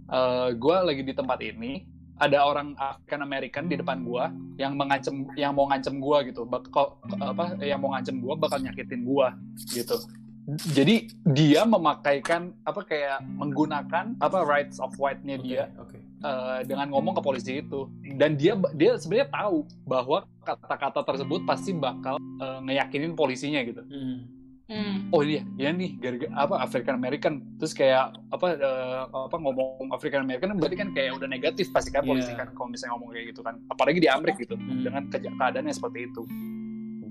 Eh 0.09 0.49
gue 0.56 0.76
lagi 0.80 1.02
di 1.04 1.12
tempat 1.12 1.44
ini, 1.44 1.85
ada 2.18 2.47
orang 2.47 2.73
African 2.78 3.21
American 3.26 3.64
di 3.66 3.76
depan 3.76 4.06
gua 4.06 4.30
yang 4.54 4.78
mengancem 4.78 5.26
yang 5.35 5.52
mau 5.54 5.66
ngancem 5.68 5.99
gua 5.99 6.23
gitu. 6.23 6.47
Bakal 6.47 6.99
apa 7.21 7.59
yang 7.62 7.83
mau 7.83 7.92
ngancem 7.94 8.23
gua 8.23 8.35
bakal 8.38 8.62
nyakitin 8.62 9.02
gua 9.02 9.35
gitu. 9.75 9.99
Jadi 10.47 10.95
dia 11.27 11.65
memakaikan 11.65 12.53
apa 12.63 12.81
kayak 12.81 13.25
menggunakan 13.25 14.13
apa 14.19 14.39
rights 14.43 14.77
of 14.77 14.93
white-nya 14.95 15.37
dia 15.39 15.73
Oke. 15.75 15.97
eh, 15.97 16.61
dengan 16.63 16.89
ngomong 16.91 17.17
ke 17.17 17.23
polisi 17.23 17.53
itu 17.59 17.89
dan 18.15 18.37
dia 18.37 18.53
dia 18.73 18.95
sebenarnya 18.95 19.29
tahu 19.31 19.57
bahwa 19.83 20.29
kata-kata 20.43 21.01
tersebut 21.03 21.41
pasti 21.43 21.73
bakal 21.73 22.21
eh, 22.21 22.59
ngeyakinin 22.63 23.13
polisinya 23.13 23.61
gitu 23.63 23.81
Hmm. 23.85 24.19
Hmm. 24.65 25.13
oh 25.13 25.21
iya 25.21 25.45
ya 25.57 25.69
nih 25.71 25.97
gara 25.99 26.17
apa 26.35 26.57
African 26.59 26.97
American 26.97 27.33
terus 27.57 27.73
kayak 27.73 28.17
apa 28.29 28.47
eh, 28.51 29.01
apa 29.07 29.37
ngomong 29.37 29.93
African 29.93 30.25
American 30.25 30.57
berarti 30.57 30.77
kan 30.79 30.89
kayak 30.91 31.13
udah 31.15 31.29
negatif 31.29 31.69
pasti 31.69 31.89
kan 31.89 32.01
polisi 32.03 32.33
Iya. 32.33 32.39
kan 32.39 32.49
kalau 32.53 32.69
misalnya 32.69 32.97
ngomong 32.97 33.13
kayak 33.13 33.27
gitu 33.29 33.41
kan 33.41 33.61
apalagi 33.67 33.97
di 33.97 34.09
Amerika 34.09 34.41
gitu 34.41 34.57
Hmm. 34.57 34.81
dengan 34.81 35.09
keadaannya 35.09 35.69
seperti 35.71 36.09
itu 36.09 36.25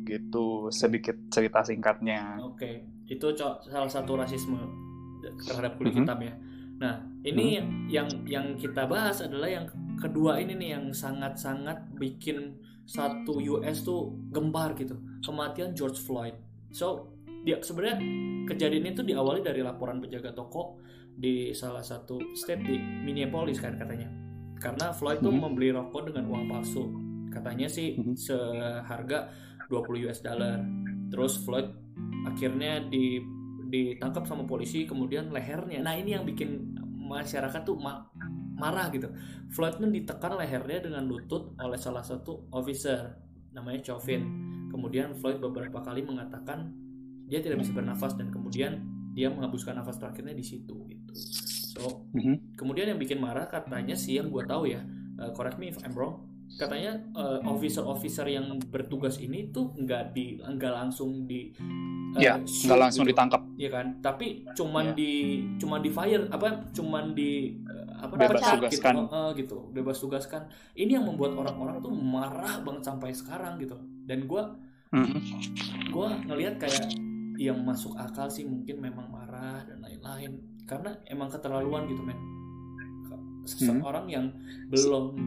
gitu 0.03 0.67
sedikit 0.69 1.15
cerita 1.27 1.60
singkatnya 1.60 2.38
Oke, 2.39 2.83
itu 3.07 3.27
co- 3.33 3.60
salah 3.62 3.89
satu 3.89 4.15
rasisme 4.15 4.60
terhadap 5.41 5.75
kulit 5.75 5.95
Mhm. 5.95 6.00
hitam 6.03 6.19
ya. 6.19 6.33
Nah, 6.74 6.95
ini 7.24 7.60
yang 7.88 8.07
yang 8.27 8.48
kita 8.53 8.83
bahas 8.83 9.24
adalah 9.24 9.48
yang 9.48 9.65
kedua 9.95 10.36
ini 10.38 10.51
nih 10.53 10.69
yang 10.75 10.86
sangat-sangat 10.91 11.95
bikin 11.95 12.60
satu 12.83 13.39
US 13.39 13.81
tuh 13.81 14.12
gembar 14.29 14.75
gitu. 14.75 15.00
Kematian 15.24 15.72
George 15.72 15.95
Floyd. 15.98 16.36
So, 16.69 17.15
dia 17.48 17.63
sebenarnya 17.63 18.03
kejadian 18.43 18.91
itu 18.91 19.01
diawali 19.01 19.39
dari 19.39 19.63
laporan 19.63 20.03
penjaga 20.03 20.36
toko 20.36 20.83
di 21.13 21.55
salah 21.55 21.79
satu 21.79 22.19
state 22.36 22.60
di 22.60 22.75
Minneapolis 22.75 23.63
kan 23.63 23.79
katanya. 23.79 24.12
Karena 24.60 24.91
Floyd 24.91 25.24
tuh 25.24 25.31
Mhm. 25.31 25.39
membeli 25.39 25.72
rokok 25.72 26.12
dengan 26.12 26.27
uang 26.27 26.45
palsu. 26.48 26.83
Katanya 27.31 27.72
sih 27.72 27.95
Mhm. 27.95 28.13
seharga 28.13 29.31
20 29.70 30.05
US 30.10 30.20
dollar. 30.24 30.60
Terus 31.12 31.39
Floyd 31.46 31.67
akhirnya 32.25 32.84
di 32.88 33.22
ditangkap 33.74 34.29
sama 34.29 34.46
polisi 34.46 34.86
kemudian 34.86 35.34
lehernya. 35.34 35.82
Nah, 35.82 35.98
ini 35.98 36.13
yang 36.13 36.25
bikin 36.29 36.77
masyarakat 37.10 37.65
tuh 37.65 37.74
ma- 37.82 38.05
marah 38.53 38.93
gitu. 38.93 39.10
Floyd 39.50 39.82
pun 39.82 39.89
ditekan 39.89 40.38
lehernya 40.38 40.86
dengan 40.86 41.03
lutut 41.10 41.58
oleh 41.58 41.77
salah 41.77 42.05
satu 42.05 42.48
officer 42.53 43.17
namanya 43.51 43.93
Chauvin. 43.93 44.22
Kemudian 44.70 45.17
Floyd 45.17 45.41
beberapa 45.41 45.82
kali 45.82 46.05
mengatakan 46.05 46.74
dia 47.25 47.41
tidak 47.41 47.65
bisa 47.65 47.74
bernafas 47.74 48.13
dan 48.13 48.29
kemudian 48.29 48.82
dia 49.13 49.29
menghembuskan 49.29 49.77
nafas 49.77 50.01
terakhirnya 50.01 50.34
di 50.34 50.46
situ 50.46 50.86
gitu. 50.89 51.13
So, 51.74 52.10
Mhm. 52.13 52.58
kemudian 52.58 52.93
yang 52.93 53.01
bikin 53.01 53.17
marah 53.17 53.50
katanya 53.50 53.98
sih 53.98 54.17
yang 54.22 54.29
gue 54.29 54.46
tahu 54.46 54.70
ya, 54.70 54.82
uh, 55.17 55.34
correct 55.34 55.58
me 55.58 55.70
if 55.70 55.77
I'm 55.82 55.93
wrong, 55.93 56.25
katanya 56.54 57.02
uh, 57.18 57.42
officer-officer 57.50 58.30
yang 58.30 58.62
bertugas 58.70 59.18
ini 59.18 59.50
tuh 59.50 59.74
nggak 59.74 60.14
di 60.14 60.38
nggak 60.38 60.74
langsung 60.74 61.26
di 61.26 61.50
uh, 62.14 62.22
ya 62.22 62.38
nggak 62.38 62.80
langsung 62.80 63.04
gitu. 63.04 63.12
ditangkap 63.18 63.42
Iya 63.54 63.70
kan? 63.70 63.88
Tapi 64.02 64.50
cuman 64.58 64.92
Iya. 64.92 64.98
di 64.98 65.12
cuman 65.62 65.80
di 65.82 65.90
fire 65.94 66.26
apa 66.30 66.48
cuman 66.74 67.14
di 67.14 67.54
uh, 67.66 68.06
apa 68.06 68.14
Bebas 68.18 68.42
pecat 68.42 68.58
tugaskan. 68.60 68.94
gitu. 68.94 69.04
Uh, 69.14 69.30
gitu. 69.38 69.58
Bebas 69.70 69.98
tugaskan. 70.02 70.42
Ini 70.74 70.98
yang 71.02 71.06
membuat 71.06 71.38
orang-orang 71.38 71.78
tuh 71.80 71.94
marah 71.94 72.62
banget 72.66 72.84
sampai 72.86 73.14
sekarang 73.14 73.62
gitu. 73.62 73.78
Dan 74.06 74.26
gua 74.26 74.58
Mhm. 74.94 75.18
gua 75.90 76.18
ngelihat 76.26 76.62
kayak 76.62 76.86
yang 77.42 77.58
masuk 77.66 77.98
akal 77.98 78.30
sih 78.30 78.46
mungkin 78.46 78.78
memang 78.78 79.10
marah 79.10 79.66
dan 79.66 79.82
lain-lain 79.82 80.38
karena 80.70 80.94
emang 81.10 81.34
keterlaluan 81.34 81.90
gitu 81.90 82.06
men 82.06 82.18
seseorang 83.44 84.08
yang 84.08 84.32
belum 84.70 85.18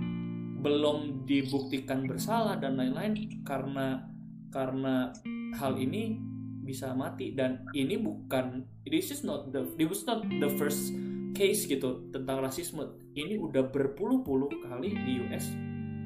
belum 0.66 1.22
dibuktikan 1.30 2.10
bersalah 2.10 2.58
dan 2.58 2.74
lain-lain 2.74 3.14
karena 3.46 4.02
karena 4.50 5.14
hal 5.54 5.78
ini 5.78 6.18
bisa 6.66 6.90
mati 6.98 7.30
dan 7.38 7.62
ini 7.70 7.94
bukan 7.94 8.66
this 8.82 9.14
is 9.14 9.22
not 9.22 9.54
the 9.54 9.62
this 9.78 9.86
was 9.86 10.02
not 10.02 10.26
the 10.26 10.50
first 10.58 10.90
case 11.38 11.70
gitu 11.70 12.10
tentang 12.10 12.42
rasisme 12.42 12.82
ini 13.14 13.38
udah 13.38 13.70
berpuluh-puluh 13.70 14.50
kali 14.66 14.90
di 15.06 15.22
US 15.30 15.54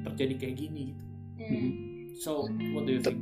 terjadi 0.05 0.37
kayak 0.37 0.55
gini 0.61 0.93
gitu 0.93 1.09
Hmm. 1.41 1.73
so 2.21 2.45
what 2.77 2.85
do 2.85 2.93
you 2.93 3.01
think 3.01 3.17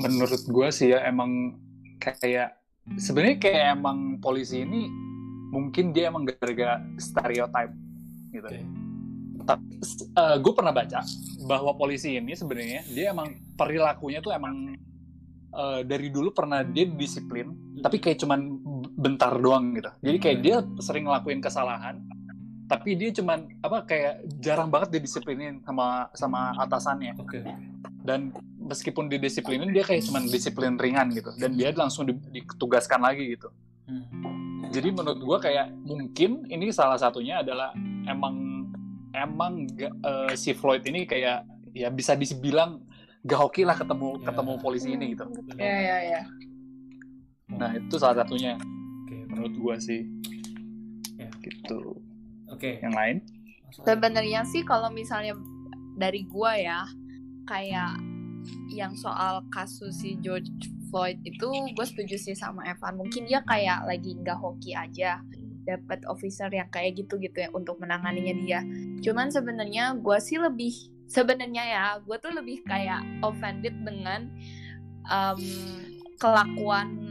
menurut 0.00 0.40
gue 0.40 0.68
sih 0.72 0.96
ya 0.96 1.04
emang 1.04 1.60
kayak 2.00 2.56
sebenarnya 2.96 3.36
kayak 3.36 3.64
emang 3.76 4.16
polisi 4.24 4.64
ini 4.64 4.88
mungkin 5.52 5.92
dia 5.92 6.08
emang 6.08 6.24
gara-gara 6.24 6.80
stereotype 6.96 7.76
gitu. 8.32 8.48
Oke. 8.48 8.77
Tapi 9.48 9.80
gue 10.44 10.52
pernah 10.52 10.76
baca 10.76 11.00
bahwa 11.48 11.72
polisi 11.72 12.20
ini 12.20 12.36
sebenarnya 12.36 12.84
dia 12.92 13.16
emang 13.16 13.32
perilakunya 13.56 14.20
tuh 14.20 14.36
emang 14.36 14.76
eh, 15.56 15.80
dari 15.88 16.12
dulu 16.12 16.36
pernah 16.36 16.60
dia 16.60 16.84
disiplin, 16.84 17.80
tapi 17.80 17.96
kayak 17.96 18.20
cuman 18.20 18.60
bentar 18.92 19.32
doang 19.40 19.72
gitu. 19.72 19.88
Jadi 20.04 20.18
kayak 20.20 20.38
dia 20.44 20.56
sering 20.84 21.08
ngelakuin 21.08 21.40
kesalahan, 21.40 21.96
tapi 22.68 22.92
dia 23.00 23.08
cuman 23.16 23.48
apa 23.64 23.88
kayak 23.88 24.28
jarang 24.36 24.68
banget 24.68 25.00
dia 25.00 25.02
disiplinin 25.02 25.64
sama 25.64 26.12
sama 26.12 26.52
atasannya. 26.60 27.16
Oke. 27.16 27.40
Dan 28.04 28.36
meskipun 28.60 29.08
didisiplinin 29.08 29.72
dia 29.72 29.84
kayak 29.84 30.04
cuman 30.04 30.28
disiplin 30.28 30.76
ringan 30.76 31.08
gitu. 31.16 31.32
Dan 31.40 31.56
dia 31.56 31.72
langsung 31.72 32.04
di- 32.04 32.44
ditugaskan 32.44 33.00
lagi 33.00 33.32
gitu. 33.32 33.48
Hmm. 33.88 34.04
jadi 34.68 34.92
menurut 34.92 35.16
gua 35.24 35.38
kayak 35.40 35.72
mungkin 35.80 36.44
ini 36.52 36.68
salah 36.68 37.00
satunya 37.00 37.40
adalah 37.40 37.72
emang 38.04 38.36
emang 39.18 39.66
eh, 39.78 40.32
si 40.38 40.54
Floyd 40.54 40.82
ini 40.86 41.04
kayak 41.04 41.42
ya 41.74 41.88
bisa 41.90 42.14
dibilang 42.14 42.82
gak 43.26 43.38
hoki 43.38 43.62
lah 43.66 43.74
ketemu 43.76 44.18
Ya. 44.22 44.30
ketemu 44.30 44.52
polisi 44.62 44.88
ini 44.94 45.12
gitu. 45.14 45.26
Ya 45.58 45.76
ya 45.78 45.96
ya. 46.16 46.22
nah 47.48 47.72
itu 47.74 47.96
salah 47.98 48.22
satunya. 48.22 48.54
Oke 49.04 49.16
menurut 49.28 49.54
gua 49.58 49.74
sih. 49.80 50.06
Ya. 51.18 51.28
gitu. 51.42 51.98
Oke. 52.48 52.78
Yang 52.80 52.94
lain? 52.94 53.16
Sebenarnya 53.84 54.46
sih 54.48 54.64
kalau 54.64 54.88
misalnya 54.88 55.36
dari 55.98 56.24
gua 56.24 56.56
ya 56.56 56.86
kayak 57.44 58.00
yang 58.72 58.94
soal 58.96 59.44
kasus 59.52 59.98
si 60.00 60.16
George 60.22 60.48
Floyd 60.88 61.20
itu 61.20 61.48
gue 61.76 61.84
setuju 61.84 62.16
sih 62.16 62.32
sama 62.32 62.64
Evan. 62.64 62.96
Mungkin 62.96 63.28
dia 63.28 63.44
kayak 63.44 63.84
lagi 63.84 64.16
nggak 64.16 64.38
hoki 64.40 64.72
aja 64.72 65.20
dapat 65.68 66.00
officer 66.08 66.48
yang 66.48 66.72
kayak 66.72 66.96
gitu 66.96 67.20
gitu 67.20 67.44
ya 67.44 67.52
untuk 67.52 67.76
menanganinya 67.76 68.34
dia. 68.40 68.60
Cuman 69.04 69.28
sebenarnya 69.28 70.00
gue 70.00 70.18
sih 70.24 70.40
lebih 70.40 70.72
sebenarnya 71.08 71.64
ya 71.64 71.84
gue 72.00 72.16
tuh 72.20 72.32
lebih 72.32 72.64
kayak 72.64 73.04
offended 73.24 73.76
dengan 73.84 74.28
um, 75.08 75.40
kelakuan 76.20 77.07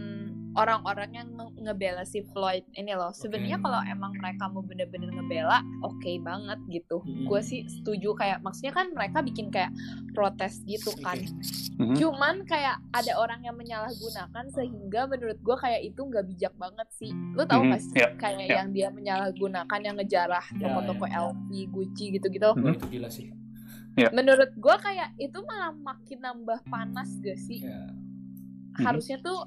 orang-orang 0.58 1.10
yang 1.14 1.28
nge- 1.30 1.56
ngebela 1.62 2.02
si 2.02 2.26
Floyd 2.28 2.66
ini 2.74 2.92
loh. 2.92 3.14
Sebenarnya 3.14 3.56
Oke. 3.56 3.64
kalau 3.64 3.82
emang 3.86 4.12
mereka 4.14 4.44
mau 4.48 4.60
bener-bener 4.60 5.08
ngebela 5.08 5.62
oke 5.82 6.12
banget 6.20 6.60
gitu. 6.68 7.00
Mm-mm. 7.00 7.26
gue 7.26 7.42
sih 7.42 7.62
setuju 7.68 8.12
kayak 8.14 8.42
maksudnya 8.42 8.74
kan 8.74 8.90
mereka 8.90 9.22
bikin 9.22 9.48
kayak 9.48 9.70
protes 10.12 10.60
gitu 10.64 10.92
kan. 11.00 11.22
Mhm. 11.78 11.94
cuman 11.94 12.42
kayak 12.44 12.82
ada 12.90 13.14
orang 13.16 13.46
yang 13.46 13.54
menyalahgunakan 13.54 14.50
sehingga 14.50 15.06
menurut 15.06 15.38
gue 15.38 15.56
kayak 15.56 15.86
itu 15.86 16.02
nggak 16.02 16.26
bijak 16.26 16.54
banget 16.58 16.90
sih. 16.92 17.14
Lu 17.32 17.46
tau 17.46 17.62
Mhm, 17.62 17.70
gak 17.70 17.82
sih 17.84 17.94
ya, 17.96 18.10
kayak 18.18 18.42
ya. 18.44 18.56
yang 18.58 18.70
dia 18.72 18.90
menyalahgunakan 18.90 19.80
yang 19.80 19.96
ngejarah 19.96 20.42
Ya, 20.50 20.58
toko-toko 20.60 21.06
ya, 21.06 21.14
ya. 21.14 21.18
LV 21.30 21.50
Gucci 21.70 22.06
gitu-gitu? 22.12 22.50
Wah, 22.50 22.58
Mhm. 22.58 22.74
itu 22.74 22.86
gila 22.90 23.10
sih. 23.10 23.30
Menurut 24.10 24.54
gue 24.54 24.76
kayak 24.80 25.10
itu 25.18 25.38
malah 25.44 25.70
makin 25.72 26.18
nambah 26.20 26.60
panas 26.66 27.14
gak 27.18 27.38
sih? 27.38 27.62
Ya. 27.62 27.94
Harusnya 28.80 29.18
tuh 29.20 29.46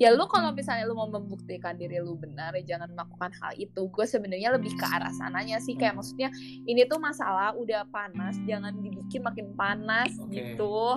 ya 0.00 0.16
lu 0.16 0.24
kalau 0.32 0.48
misalnya 0.56 0.88
lu 0.88 0.96
mau 0.96 1.12
membuktikan 1.12 1.76
diri 1.76 2.00
lu 2.00 2.16
benar 2.16 2.56
ya 2.56 2.74
jangan 2.74 2.88
melakukan 2.96 3.36
hal 3.36 3.52
itu 3.60 3.84
gue 3.92 4.06
sebenarnya 4.08 4.56
lebih 4.56 4.72
ke 4.72 4.86
arah 4.88 5.12
sananya 5.12 5.60
sih 5.60 5.76
kayak 5.76 6.00
maksudnya 6.00 6.32
ini 6.64 6.88
tuh 6.88 6.96
masalah 6.96 7.52
udah 7.52 7.84
panas 7.92 8.40
jangan 8.48 8.72
dibikin 8.80 9.20
makin 9.20 9.52
panas 9.52 10.08
Oke. 10.16 10.56
gitu 10.56 10.96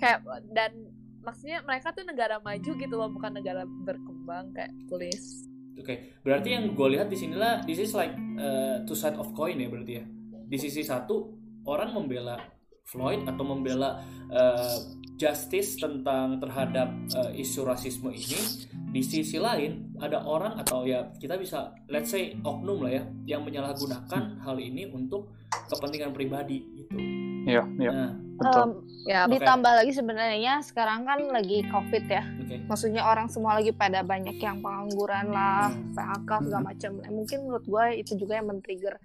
kayak 0.00 0.24
dan 0.56 0.72
maksudnya 1.20 1.60
mereka 1.68 1.92
tuh 1.92 2.08
negara 2.08 2.40
maju 2.40 2.70
gitu 2.72 2.94
loh 2.96 3.12
bukan 3.12 3.36
negara 3.36 3.68
berkembang 3.84 4.56
kayak 4.56 4.72
please 4.88 5.44
Oke, 5.78 6.18
berarti 6.26 6.58
yang 6.58 6.74
gue 6.74 6.88
lihat 6.98 7.06
di 7.06 7.14
sinilah 7.14 7.62
this 7.62 7.78
is 7.78 7.94
like 7.94 8.10
uh, 8.34 8.82
two 8.82 8.98
side 8.98 9.14
of 9.14 9.30
coin 9.30 9.62
ya 9.62 9.70
berarti 9.70 10.02
ya. 10.02 10.04
Di 10.50 10.58
sisi 10.58 10.82
satu 10.82 11.38
orang 11.70 11.94
membela 11.94 12.34
Floyd 12.82 13.22
atau 13.22 13.44
membela 13.46 14.02
uh, 14.26 14.78
justice 15.18 15.76
tentang 15.76 16.38
terhadap 16.38 16.88
uh, 17.12 17.30
isu 17.34 17.66
rasisme 17.66 18.08
ini. 18.08 18.40
Di 18.88 19.04
sisi 19.04 19.36
lain 19.36 19.92
ada 19.98 20.24
orang 20.24 20.56
atau 20.56 20.88
ya 20.88 21.12
kita 21.18 21.36
bisa 21.36 21.76
let's 21.86 22.08
say 22.08 22.32
oknum 22.40 22.80
lah 22.80 22.92
ya 22.94 23.04
yang 23.28 23.44
menyalahgunakan 23.44 24.40
hal 24.40 24.56
ini 24.56 24.88
untuk 24.88 25.28
kepentingan 25.68 26.14
pribadi 26.14 26.64
gitu. 26.74 26.96
Iya, 27.44 27.62
iya. 27.76 27.90
Nah, 27.90 28.10
Betul. 28.38 28.62
Em, 28.62 28.72
Ya, 29.08 29.24
Oke. 29.24 29.40
ditambah 29.40 29.72
lagi 29.72 29.88
sebenarnya 29.88 30.60
sekarang 30.60 31.08
kan 31.08 31.16
lagi 31.32 31.64
covid 31.64 32.04
ya 32.04 32.20
oke. 32.20 32.60
maksudnya 32.68 33.00
orang 33.00 33.24
semua 33.24 33.56
lagi 33.56 33.72
pada 33.72 34.04
banyak 34.04 34.36
yang 34.36 34.60
pengangguran 34.60 35.32
lah 35.32 35.72
Hmm. 35.72 35.96
PHK 35.96 36.30
segala 36.44 36.62
macam 36.68 36.90
Eh, 37.00 37.08
mungkin 37.08 37.38
menurut 37.40 37.64
gue 37.64 37.84
itu 37.96 38.12
juga 38.20 38.36
yang 38.36 38.52
men-trigger 38.52 39.00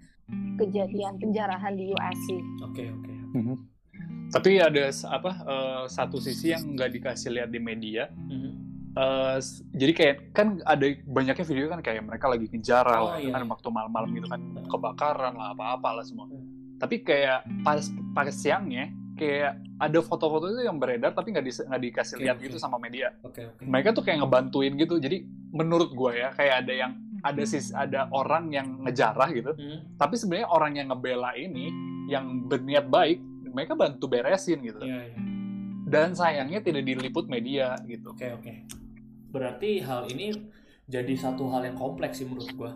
kejadian 0.54 1.16
penjarahan 1.16 1.72
di 1.72 1.96
US 1.96 2.18
sih 2.20 2.40
Oke, 2.60 2.84
oke. 2.84 3.12
Mhm. 3.32 3.54
Tapi 4.34 4.58
ada 4.58 4.82
apa 4.90 5.30
eh, 5.40 5.82
satu 5.86 6.18
sisi 6.18 6.50
yang 6.50 6.74
nggak 6.74 6.90
dikasih 6.92 7.30
lihat 7.32 7.48
di 7.48 7.60
media. 7.60 8.10
Mhm. 8.10 8.50
Eh, 8.92 9.36
s- 9.38 9.62
jadi 9.70 9.92
kayak 9.92 10.16
kan 10.30 10.58
ada 10.62 10.86
banyaknya 11.04 11.44
video 11.44 11.66
kan 11.66 11.80
kayak 11.80 12.02
mereka 12.04 12.26
lagi 12.26 12.46
ngejar 12.46 12.86
Oh, 12.88 13.10
lah 13.10 13.18
iya. 13.18 13.30
kan 13.32 13.42
waktu 13.44 13.68
malam-malam 13.68 14.10
gitu 14.12 14.26
kan 14.26 14.40
kebakaran 14.64 15.34
lah 15.34 15.50
apa-apa 15.50 15.88
lah 15.92 16.04
semua. 16.04 16.26
Hmm. 16.26 16.46
Tapi 16.76 17.00
kayak 17.00 17.42
pas 17.62 17.82
pas 18.12 18.26
siangnya 18.28 18.86
kayak 19.14 19.58
ada 19.76 19.98
foto-foto 20.00 20.46
itu 20.48 20.62
yang 20.62 20.78
beredar 20.78 21.10
tapi 21.10 21.30
nggak 21.30 21.42
di- 21.44 21.54
dikasih 21.84 22.14
Oke, 22.16 22.22
lihat 22.22 22.36
oke. 22.36 22.44
gitu 22.44 22.56
sama 22.56 22.78
media. 22.78 23.14
Oke, 23.20 23.46
oke. 23.48 23.62
Mereka 23.62 23.94
tuh 23.94 24.02
kayak 24.02 24.18
ngebantuin 24.20 24.74
gitu. 24.76 24.98
Jadi 24.98 25.22
menurut 25.50 25.90
gue 25.90 26.12
ya 26.16 26.30
kayak 26.30 26.54
ada 26.62 26.74
yang 26.74 26.92
ada 27.20 27.42
sis 27.42 27.70
ada 27.72 28.06
orang 28.10 28.50
yang 28.50 28.78
ngejarah 28.80 29.30
gitu. 29.32 29.54
Mhm. 29.54 29.78
Tapi 29.96 30.14
sebenarnya 30.14 30.48
orang 30.48 30.72
yang 30.74 30.86
ngebela 30.88 31.34
ini 31.34 31.66
yang 32.06 32.44
berniat 32.44 32.86
baik 32.86 33.18
mereka 33.54 33.72
bantu 33.72 34.10
beresin 34.10 34.58
gitu. 34.60 34.82
Iya, 34.82 35.00
iya. 35.08 35.18
Dan 35.84 36.12
sayangnya 36.12 36.58
tidak 36.58 36.82
diliput 36.82 37.30
media 37.30 37.78
gitu. 37.86 38.10
Oke, 38.10 38.34
oke. 38.34 38.52
Berarti 39.30 39.78
hal 39.78 40.10
ini 40.10 40.34
jadi 40.84 41.14
satu 41.14 41.48
hal 41.48 41.64
yang 41.64 41.78
kompleks 41.78 42.18
sih 42.18 42.26
menurut 42.26 42.50
gua. 42.52 42.72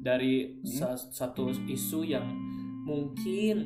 Dari 0.00 0.56
Hmm. 0.56 0.64
sa- 0.64 0.96
satu 0.96 1.52
isu 1.52 2.02
yang 2.02 2.24
mungkin 2.82 3.56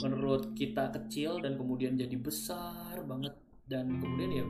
menurut 0.00 0.56
kita 0.56 0.88
kecil 0.90 1.38
dan 1.38 1.54
kemudian 1.54 1.94
jadi 1.94 2.16
besar 2.16 3.04
banget 3.04 3.36
dan 3.68 4.00
kemudian 4.00 4.32
ya 4.32 4.46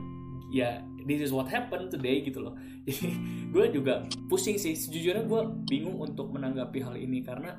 ya 0.53 0.69
this 1.03 1.19
is 1.19 1.31
what 1.31 1.45
happened 1.45 1.89
today 1.89 2.21
gitu 2.21 2.39
loh. 2.39 2.55
Jadi 2.87 3.09
gue 3.49 3.65
juga 3.73 3.93
pusing 4.27 4.55
sih 4.55 4.75
sejujurnya 4.75 5.23
gue 5.23 5.41
bingung 5.65 5.97
untuk 5.97 6.29
menanggapi 6.29 6.79
hal 6.79 6.93
ini 6.93 7.23
karena 7.23 7.55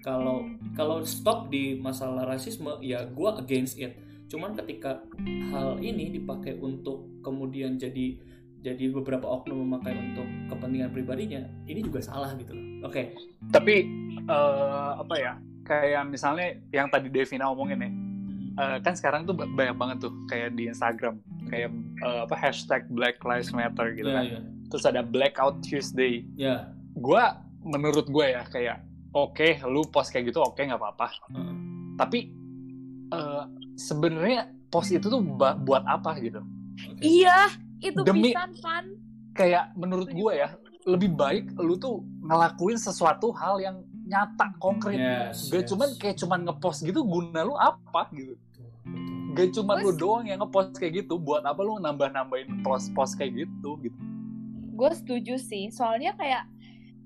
kalau 0.00 0.46
kalau 0.72 1.02
stop 1.02 1.48
di 1.48 1.76
masalah 1.76 2.24
rasisme 2.24 2.68
ya 2.78 3.04
gue 3.04 3.30
against 3.36 3.76
it. 3.76 3.96
Cuman 4.26 4.52
ketika 4.54 5.00
hal 5.48 5.80
ini 5.80 6.12
dipakai 6.12 6.56
untuk 6.56 7.20
kemudian 7.20 7.74
jadi 7.74 8.20
jadi 8.58 8.90
beberapa 8.90 9.24
oknum 9.24 9.62
memakai 9.62 9.94
untuk 9.94 10.26
kepentingan 10.48 10.90
pribadinya 10.90 11.40
ini 11.64 11.80
juga 11.80 11.98
salah 11.98 12.34
gitu 12.34 12.52
loh. 12.52 12.64
Oke. 12.84 13.14
Tapi 13.48 13.74
eh, 14.20 14.90
apa 14.96 15.14
ya? 15.14 15.32
Kayak 15.62 16.04
misalnya 16.06 16.48
yang 16.70 16.88
tadi 16.88 17.08
Devina 17.08 17.46
omongin 17.46 17.78
ya. 17.78 17.90
eh, 18.58 18.76
kan 18.80 18.92
sekarang 18.92 19.22
tuh 19.22 19.32
ba- 19.32 19.46
banyak 19.46 19.76
banget 19.76 19.96
tuh 20.00 20.12
kayak 20.26 20.52
di 20.52 20.66
Instagram 20.66 21.20
kayak 21.46 21.70
eh, 21.98 22.20
apa 22.24 22.34
hashtag 22.34 22.84
Black 22.88 23.22
Lives 23.22 23.52
Matter 23.52 23.94
gitu 23.94 24.06
Ya, 24.06 24.16
kan. 24.16 24.24
ya. 24.26 24.40
Terus 24.68 24.84
ada 24.84 25.00
Blackout 25.00 25.62
Tuesday. 25.62 26.26
Ya. 26.34 26.68
Gua 26.92 27.38
menurut 27.58 28.04
gue 28.06 28.26
ya 28.28 28.42
kayak 28.44 28.82
oke 29.10 29.48
lu 29.64 29.82
post 29.86 30.10
kayak 30.10 30.28
gitu 30.28 30.40
oke 30.40 30.58
nggak 30.58 30.76
apa-apa. 30.76 31.06
Heeh. 31.28 31.54
Tapi 31.94 32.18
eh, 33.08 33.44
sebenarnya 33.74 34.40
post 34.68 34.90
itu 34.90 35.06
tuh 35.06 35.20
buat 35.58 35.84
apa 35.84 36.18
gitu? 36.18 36.44
Oke. 36.78 37.00
Iya, 37.00 37.48
itu 37.78 38.00
Demi- 38.02 38.30
pisan 38.30 38.52
fun. 38.56 38.84
kayak 39.30 39.70
menurut 39.74 40.10
gue 40.10 40.32
ya 40.34 40.50
lebih 40.82 41.14
baik 41.14 41.54
lu 41.56 41.74
tuh 41.74 42.02
ngelakuin 42.20 42.74
sesuatu 42.74 43.30
hal 43.30 43.58
yang 43.58 43.76
nyata 44.02 44.50
konkret 44.58 44.98
Yes, 44.98 45.46
gak 45.46 45.62
yes. 45.62 45.68
cuman 45.68 45.88
kayak 45.94 46.16
cuman 46.16 46.38
ngepost 46.42 46.82
gitu 46.82 47.04
guna 47.04 47.44
lu 47.44 47.54
apa 47.54 48.08
gitu 48.10 48.34
gak 49.32 49.52
cuman 49.52 49.78
lu 49.78 49.92
doang 49.92 50.24
yang 50.24 50.40
ngepost 50.40 50.74
kayak 50.74 51.04
gitu 51.04 51.20
buat 51.20 51.44
apa 51.44 51.60
lu 51.60 51.78
nambah 51.78 52.10
nambahin 52.10 52.62
post 52.62 52.90
post 52.92 53.14
kayak 53.14 53.46
gitu 53.46 53.78
gitu 53.78 53.94
Gue 54.74 54.90
setuju 54.90 55.34
sih, 55.36 55.70
soalnya 55.70 56.14
kayak 56.14 56.46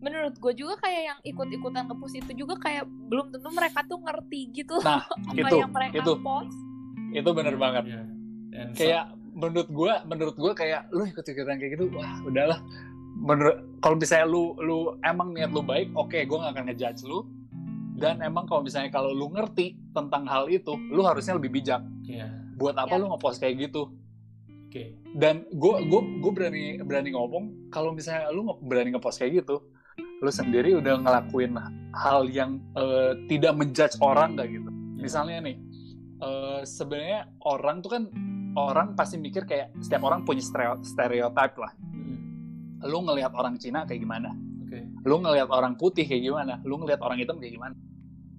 menurut 0.03 0.35
gue 0.35 0.53
juga 0.53 0.75
kayak 0.83 1.03
yang 1.07 1.19
ikut-ikutan 1.25 1.87
ngepost 1.87 2.19
itu 2.19 2.33
juga 2.35 2.59
kayak 2.59 2.85
belum 3.07 3.31
tentu 3.31 3.49
mereka 3.49 3.87
tuh 3.87 4.03
ngerti 4.03 4.41
gitu 4.53 4.77
nah 4.83 5.07
apa 5.31 5.39
itu 5.39 5.55
yang 5.57 5.71
mereka 5.71 5.95
itu 5.97 6.13
post. 6.19 6.57
itu 7.15 7.31
bener 7.31 7.55
banget 7.57 7.85
Ya. 7.87 8.03
Dan 8.53 8.67
kayak 8.77 9.05
menurut 9.33 9.69
gue 9.71 9.93
menurut 10.05 10.37
gue 10.37 10.53
kayak 10.53 10.93
lu 10.93 11.09
ikut 11.09 11.25
ikutan 11.25 11.57
kayak 11.57 11.73
gitu 11.73 11.89
wah 11.89 12.21
udahlah 12.21 12.61
menurut 13.17 13.65
kalau 13.81 13.97
misalnya 13.97 14.29
lu 14.29 14.53
lu 14.61 14.79
emang 15.01 15.33
niat 15.33 15.49
lu 15.49 15.65
baik 15.65 15.89
oke 15.97 16.13
gue 16.13 16.37
gak 16.37 16.53
akan 16.53 16.69
ngejudge 16.69 17.01
lu 17.07 17.25
dan 17.97 18.21
emang 18.21 18.45
kalau 18.45 18.61
misalnya 18.61 18.93
kalau 18.93 19.09
lu 19.09 19.33
ngerti 19.33 19.79
tentang 19.95 20.29
hal 20.29 20.51
itu 20.51 20.77
lu 20.91 21.01
harusnya 21.01 21.39
lebih 21.41 21.49
bijak 21.55 21.81
ya. 22.05 22.29
buat 22.59 22.77
apa 22.77 22.93
Ya. 22.93 23.01
lu 23.01 23.09
ngepost 23.09 23.41
kayak 23.41 23.71
gitu 23.71 23.89
Oke. 24.69 24.97
dan 25.17 25.49
gue 25.49 25.75
gue 25.85 26.01
gue 26.21 26.33
berani 26.33 26.63
berani 26.81 27.11
ngomong 27.13 27.73
kalau 27.73 27.93
misalnya 27.93 28.29
lu 28.29 28.45
berani 28.61 28.93
ngepost 28.93 29.17
kayak 29.17 29.45
gitu 29.45 29.65
lu 30.23 30.31
sendiri 30.31 30.79
udah 30.79 31.03
ngelakuin 31.03 31.59
hal 31.93 32.31
yang 32.31 32.63
eh, 32.79 33.19
tidak 33.27 33.59
menjudge 33.59 33.99
orang 33.99 34.39
gak 34.39 34.55
gitu? 34.55 34.71
Misalnya 34.95 35.43
nih 35.43 35.59
eh, 36.23 36.61
sebenarnya 36.63 37.27
orang 37.43 37.83
tuh 37.83 37.91
kan 37.91 38.03
orang 38.55 38.95
pasti 38.95 39.19
mikir 39.19 39.43
kayak 39.43 39.75
setiap 39.83 40.07
orang 40.07 40.23
punya 40.23 40.41
stereo- 40.41 40.79
stereotype 40.87 41.59
lah. 41.59 41.75
Mm, 41.91 42.87
lu 42.87 42.99
ngelihat 43.03 43.35
orang 43.35 43.59
Cina 43.59 43.83
kayak 43.83 43.99
gimana? 43.99 44.31
Oke. 44.63 44.89
lu 45.05 45.21
ngelihat 45.21 45.51
orang 45.51 45.75
putih 45.75 46.07
kayak 46.07 46.23
gimana? 46.23 46.63
Lu 46.63 46.79
ngelihat 46.79 47.03
orang 47.03 47.19
hitam 47.19 47.37
kayak 47.43 47.59
gimana? 47.59 47.75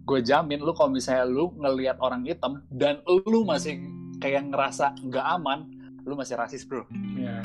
Gue 0.07 0.19
jamin 0.23 0.63
lu 0.63 0.71
kalau 0.71 0.95
misalnya 0.95 1.27
lu 1.27 1.51
ngelihat 1.59 1.99
orang 1.99 2.23
hitam 2.23 2.63
dan 2.71 3.03
lu 3.05 3.43
masih 3.43 3.83
kayak 4.23 4.47
ngerasa 4.47 4.95
nggak 5.03 5.25
aman 5.35 5.67
lu 6.07 6.15
masih 6.15 6.39
rasis 6.39 6.63
bro. 6.63 6.87
Ya. 7.19 7.43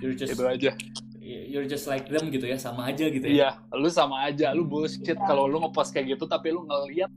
You're 0.00 0.16
just 0.16 0.32
itu 0.32 0.44
aja 0.48 0.72
you're 1.50 1.66
just 1.66 1.90
like 1.90 2.06
them 2.06 2.30
gitu 2.30 2.46
ya, 2.46 2.54
sama 2.54 2.94
aja 2.94 3.10
gitu 3.10 3.26
ya. 3.26 3.34
iya 3.34 3.50
lu 3.74 3.90
sama 3.90 4.30
aja 4.30 4.54
lu 4.54 4.62
bullshit 4.62 5.18
kalau 5.18 5.50
lu 5.50 5.58
ngepost 5.60 5.90
kayak 5.90 6.14
gitu 6.14 6.30
tapi 6.30 6.54
lu 6.54 6.62
ngelihat 6.62 7.10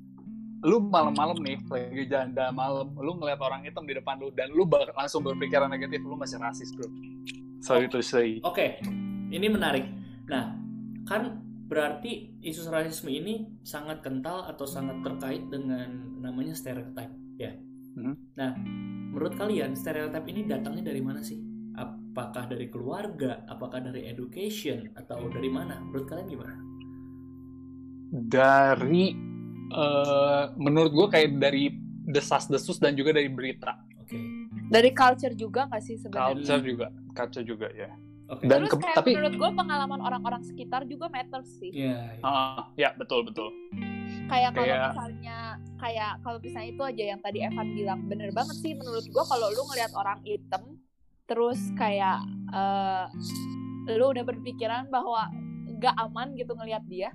lu 0.63 0.79
malam-malam 0.79 1.37
nih 1.43 1.59
lagi 1.67 2.07
jalan 2.07 2.31
malam 2.55 2.87
lu 2.95 3.19
ngelihat 3.19 3.39
orang 3.43 3.61
hitam 3.67 3.83
di 3.85 3.93
depan 3.93 4.15
lu 4.17 4.31
dan 4.31 4.47
lu 4.49 4.63
bak- 4.63 4.95
langsung 4.95 5.21
berpikiran 5.21 5.67
negatif 5.67 6.01
lu 6.01 6.15
masih 6.15 6.39
rasis 6.39 6.71
bro 6.73 6.87
sorry 7.59 7.85
to 7.91 7.99
say 8.01 8.39
Oke, 8.43 8.79
ini 9.31 9.47
menarik. 9.47 9.87
Nah, 10.27 10.55
kan 11.07 11.39
berarti 11.67 12.35
isu 12.43 12.67
rasisme 12.67 13.07
ini 13.07 13.59
sangat 13.63 14.03
kental 14.03 14.45
atau 14.47 14.67
sangat 14.67 14.99
terkait 14.99 15.47
dengan 15.47 15.89
namanya 16.19 16.51
stereotip, 16.53 17.07
ya. 17.39 17.55
Mhm. 17.95 18.13
Nah, 18.35 18.51
menurut 19.15 19.33
kalian 19.39 19.73
stereotip 19.79 20.27
ini 20.27 20.43
datangnya 20.43 20.91
dari 20.91 21.01
mana 21.01 21.23
sih? 21.23 21.39
Apakah 22.13 22.45
dari 22.45 22.69
keluarga, 22.69 23.41
apakah 23.49 23.81
dari 23.81 24.05
education, 24.05 24.93
atau 24.93 25.25
dari 25.33 25.49
mana? 25.49 25.81
Menurut 25.81 26.05
kalian 26.05 26.29
gimana? 26.29 26.55
dari 28.13 29.17
eh, 29.73 30.43
menurut 30.53 30.93
gue 30.93 31.07
kayak 31.09 31.41
dari 31.41 31.73
desas-desus 32.05 32.77
dan 32.77 32.93
juga 32.93 33.09
dari 33.09 33.25
berita 33.25 33.73
Oke, 33.97 34.21
Dari 34.69 34.93
culture 34.93 35.33
juga 35.33 35.65
gak 35.65 35.81
sih 35.81 35.97
sebenarnya? 35.97 36.29
culture 36.29 36.61
juga 36.61 36.87
culture 37.09 37.41
juga 37.41 37.67
ya 37.73 37.89
oke. 38.29 38.45
Dan 38.45 38.69
Terus 38.69 38.77
kayak 38.77 38.95
tapi- 39.01 39.17
menurut 39.17 39.33
gue 39.33 39.49
pengalaman 39.55 39.97
orang-orang 39.97 40.45
sekitar 40.45 40.85
juga 40.85 41.09
matters 41.09 41.57
sih. 41.57 41.73
Ya, 41.73 42.13
ya. 42.13 42.21
Ah, 42.21 42.69
ya 42.77 42.93
betul 42.93 43.25
betul 43.25 43.49
kayak 44.23 44.53
kalau 44.53 44.61
Kayak- 44.69 44.85
misalnya 44.87 45.37
kayak 45.75 46.11
kalau 46.21 46.37
misalnya 46.37 46.69
itu 46.69 46.83
aja 46.85 47.03
yang 47.09 47.21
tadi 47.25 47.39
Evan 47.41 47.67
bilang 47.73 47.99
bener 48.05 48.29
banget 48.29 48.55
sih 48.61 48.77
menurut 48.77 49.09
gua 49.09 49.25
kalau 49.25 49.49
lu 49.49 49.65
ngelihat 49.65 49.89
orang 49.97 50.21
hitam 50.21 50.63
terus 51.33 51.57
kayak 51.73 52.21
eh, 52.53 53.05
lu 53.89 54.13
udah 54.13 54.21
berpikiran 54.21 54.85
bahwa 54.93 55.33
gak 55.81 55.97
aman 55.97 56.37
gitu 56.37 56.53
ngelihat 56.53 56.85
dia 56.85 57.09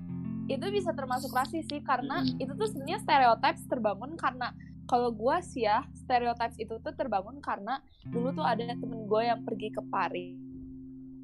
itu 0.50 0.64
bisa 0.74 0.90
termasuk 0.90 1.30
rasis 1.30 1.62
sih 1.70 1.78
karena 1.78 2.18
Mm-mm. 2.18 2.42
itu 2.42 2.52
tuh 2.52 2.66
sebenarnya 2.66 2.98
stereotypes 2.98 3.62
terbangun 3.70 4.18
karena 4.18 4.50
kalau 4.88 5.14
gua 5.14 5.38
sih 5.38 5.62
ya 5.62 5.86
stereotypes 5.94 6.58
itu 6.58 6.74
tuh 6.80 6.92
terbangun 6.92 7.38
karena 7.38 7.78
dulu 8.02 8.34
tuh 8.34 8.42
ada 8.42 8.66
temen 8.66 9.06
gue 9.06 9.22
yang 9.22 9.46
pergi 9.46 9.70
ke 9.70 9.82
Paris 9.86 10.34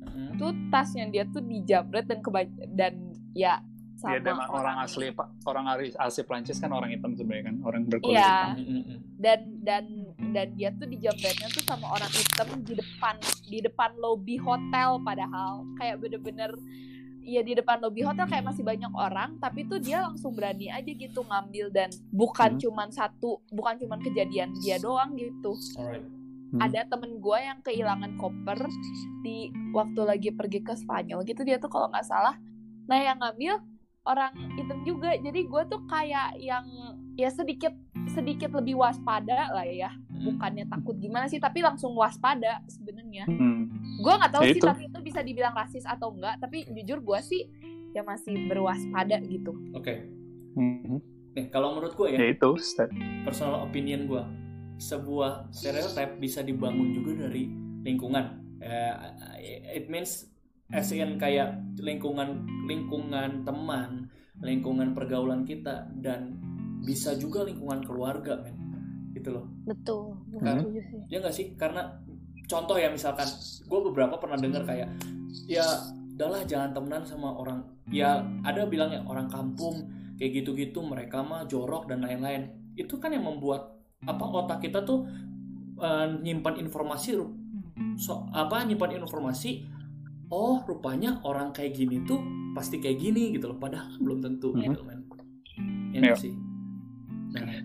Mhm. 0.04 0.36
tuh 0.36 0.52
tasnya 0.68 1.08
dia 1.08 1.24
tuh 1.24 1.40
dijamret 1.40 2.04
dan 2.04 2.20
keba 2.20 2.44
dan 2.70 2.94
ya 3.32 3.58
dia 4.04 4.20
sama 4.20 4.20
memang 4.20 4.48
orang 4.52 4.76
asli 4.84 5.08
pak 5.10 5.32
orang 5.48 5.64
asli 5.96 6.22
Prancis 6.22 6.60
kan 6.60 6.68
orang 6.70 6.92
hitam 6.92 7.16
sebenarnya 7.16 7.50
kan 7.50 7.56
orang 7.64 7.82
berkulit 7.88 8.14
Iya. 8.14 8.28
hitam. 8.28 8.50
Mhm, 8.60 8.80
mhm. 8.84 8.98
Dan 9.24 9.40
dan 9.64 9.84
dan 10.36 10.52
dia 10.52 10.68
tuh 10.76 10.84
dijamretnya 10.84 11.48
tuh 11.48 11.64
sama 11.64 11.96
orang 11.96 12.12
hitam 12.12 12.60
di 12.60 12.76
depan 12.76 13.16
di 13.48 13.58
depan 13.64 13.96
lobby 13.96 14.36
hotel 14.36 15.00
padahal 15.00 15.64
kayak 15.80 15.96
bener-bener 16.04 16.52
ya 17.24 17.40
di 17.40 17.56
depan 17.56 17.80
lobby 17.80 18.04
hotel 18.04 18.28
kayak 18.28 18.44
masih 18.44 18.60
banyak 18.60 18.92
orang 18.92 19.40
tapi 19.40 19.64
tuh 19.64 19.80
dia 19.80 20.04
langsung 20.04 20.36
berani 20.36 20.68
aja 20.68 20.92
gitu 20.92 21.24
ngambil 21.24 21.72
dan 21.72 21.88
bukan 22.12 22.60
Hmm. 22.60 22.60
cuman 22.60 22.88
satu 22.92 23.40
bukan 23.48 23.80
cuman 23.80 23.96
kejadian 24.04 24.52
dia 24.60 24.76
doang 24.76 25.16
gitu 25.16 25.56
Alright. 25.80 26.04
Hmm. 26.52 26.60
ada 26.60 26.84
temen 26.84 27.16
gue 27.16 27.38
yang 27.40 27.58
kehilangan 27.64 28.20
koper 28.20 28.60
di 29.24 29.48
waktu 29.72 30.00
lagi 30.04 30.30
pergi 30.36 30.60
ke 30.60 30.76
Spanyol 30.76 31.24
gitu 31.24 31.40
dia 31.48 31.56
tuh 31.56 31.72
kalau 31.72 31.88
nggak 31.88 32.04
salah 32.04 32.36
nah 32.84 33.00
yang 33.00 33.16
ngambil 33.16 33.56
orang 34.04 34.36
hitam 34.60 34.84
juga 34.84 35.16
jadi 35.16 35.40
gue 35.48 35.62
tuh 35.72 35.80
kayak 35.88 36.36
yang 36.36 36.68
ya 37.16 37.32
sedikit 37.32 37.72
sedikit 38.06 38.52
lebih 38.52 38.76
waspada 38.76 39.50
lah 39.50 39.64
ya 39.64 39.90
Hmm. 40.14 40.30
bukannya 40.30 40.64
takut 40.64 40.96
gimana 40.96 41.26
sih 41.26 41.36
tapi 41.36 41.58
langsung 41.58 41.92
waspada 41.92 42.62
sebenarnya 42.66 43.24
Hmm. 43.24 43.68
gue 43.96 44.12
nggak 44.14 44.32
tahu 44.32 44.42
Ya 44.42 44.48
sih 44.48 44.58
itu. 44.58 44.66
tapi 44.66 44.82
itu 44.86 44.98
bisa 45.00 45.20
dibilang 45.20 45.52
rasis 45.52 45.84
atau 45.84 46.10
enggak 46.10 46.38
tapi 46.38 46.64
jujur 46.66 46.98
gue 46.98 47.20
sih 47.20 47.42
ya 47.90 48.02
masih 48.02 48.46
berwaspada 48.46 49.18
gitu 49.20 49.54
Oke. 49.72 50.04
Hmm. 50.52 50.98
Nih, 51.32 51.50
kalau 51.50 51.74
menurut 51.74 51.92
gue 51.92 52.08
ya, 52.10 52.18
Ya 52.20 52.28
itu. 52.30 52.50
step. 52.56 52.94
personal 53.22 53.62
opinion 53.62 54.06
gue, 54.06 54.22
sebuah 54.76 55.50
stereotip 55.50 56.14
bisa 56.16 56.40
dibangun 56.40 56.90
juga 56.90 57.26
dari 57.26 57.50
lingkungan. 57.82 58.38
Eh, 58.60 58.92
it 59.74 59.86
means 59.88 60.30
as 60.68 60.88
in 60.88 61.16
kayak 61.16 61.58
lingkungan 61.76 62.38
lingkungan 62.64 63.42
teman, 63.42 64.06
lingkungan 64.38 64.92
pergaulan 64.92 65.42
kita 65.42 65.90
dan 65.96 66.38
bisa 66.84 67.16
juga 67.16 67.42
lingkungan 67.42 67.82
keluarga, 67.82 68.38
men. 68.40 68.54
Gitu 69.16 69.32
loh. 69.32 69.48
betul 69.64 70.20
Kan? 70.38 70.62
sih 70.68 71.00
Ya 71.08 71.16
nggak 71.24 71.34
sih? 71.34 71.46
Karena 71.56 71.96
contoh 72.44 72.76
ya 72.76 72.92
misalkan, 72.92 73.26
gue 73.64 73.80
beberapa 73.90 74.20
pernah 74.20 74.36
dengar 74.36 74.62
kayak, 74.62 74.92
ya 75.48 75.64
udahlah 76.14 76.44
jangan 76.44 76.70
temenan 76.70 77.02
sama 77.02 77.32
orang. 77.32 77.64
Ya 77.88 78.20
ada 78.42 78.68
bilangnya 78.68 79.02
orang 79.08 79.26
kampung 79.26 79.88
kayak 80.14 80.44
gitu-gitu 80.44 80.84
mereka 80.84 81.24
mah 81.24 81.48
jorok 81.48 81.88
dan 81.88 82.04
lain-lain. 82.04 82.52
Itu 82.76 83.00
kan 83.00 83.10
yang 83.10 83.24
membuat 83.24 83.74
apa 84.04 84.24
otak 84.24 84.60
kita 84.60 84.84
tuh 84.84 85.08
eh, 85.74 86.06
nyimpan 86.20 86.60
informasi 86.60 87.16
so 87.96 88.26
apa 88.30 88.62
nyimpan 88.62 89.00
informasi 89.00 89.64
oh 90.28 90.62
rupanya 90.66 91.22
orang 91.24 91.50
kayak 91.50 91.74
gini 91.74 92.02
tuh 92.04 92.20
pasti 92.52 92.78
kayak 92.78 93.00
gini 93.00 93.34
gitu 93.34 93.50
loh 93.50 93.58
padahal 93.58 93.90
kan 93.90 94.00
belum 94.02 94.18
tentu 94.22 94.54
Mhm. 94.54 94.60
gitu 94.60 94.80
men 94.84 95.00
ya 95.94 96.00
Iya. 96.10 96.14
sih 96.14 96.32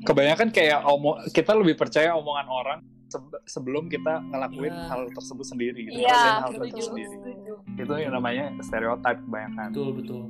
Kebanyakan 0.02 0.50
kayak 0.50 0.80
omong 0.84 1.30
kita 1.30 1.52
lebih 1.54 1.76
percaya 1.76 2.14
omongan 2.14 2.48
orang 2.48 2.80
sebe- 3.06 3.42
sebelum 3.44 3.86
kita 3.86 4.22
ngelakuin 4.24 4.70
Iya. 4.72 4.86
hal 4.88 5.02
tersebut 5.10 5.46
sendiri. 5.48 5.80
gitu. 5.84 5.98
Iya, 6.00 6.10
Ngelakuin 6.10 6.44
hal 6.60 6.70
tersebut 6.72 7.00
sendiri. 7.06 7.42
Itu 7.76 7.94
yang 7.96 8.14
namanya 8.14 8.46
stereotip 8.60 9.18
kebanyakan. 9.20 9.68
betul 9.70 9.90
betul 9.94 10.24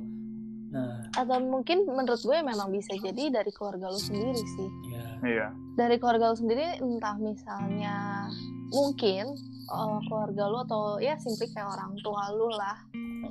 nah 0.70 1.02
atau 1.18 1.42
mungkin 1.42 1.82
menurut 1.82 2.22
gue 2.22 2.38
memang 2.38 2.70
bisa 2.70 2.94
jadi 2.94 3.26
dari 3.34 3.50
keluarga 3.50 3.90
lu 3.90 3.98
sendiri 3.98 4.38
sih 4.38 4.70
ya 4.86 5.02
Iya. 5.20 5.48
dari 5.74 5.98
keluarga 5.98 6.30
lu 6.30 6.38
sendiri 6.38 6.78
entah 6.78 7.18
misalnya 7.18 8.30
mungkin 8.68 9.34
eh, 9.66 9.98
keluarga 10.06 10.46
lu 10.46 10.62
atau 10.62 10.82
ya 10.98 11.18
simply 11.18 11.50
kayak 11.50 11.66
orang 11.68 11.98
tua 11.98 12.22
lu 12.30 12.46
lah 12.50 12.78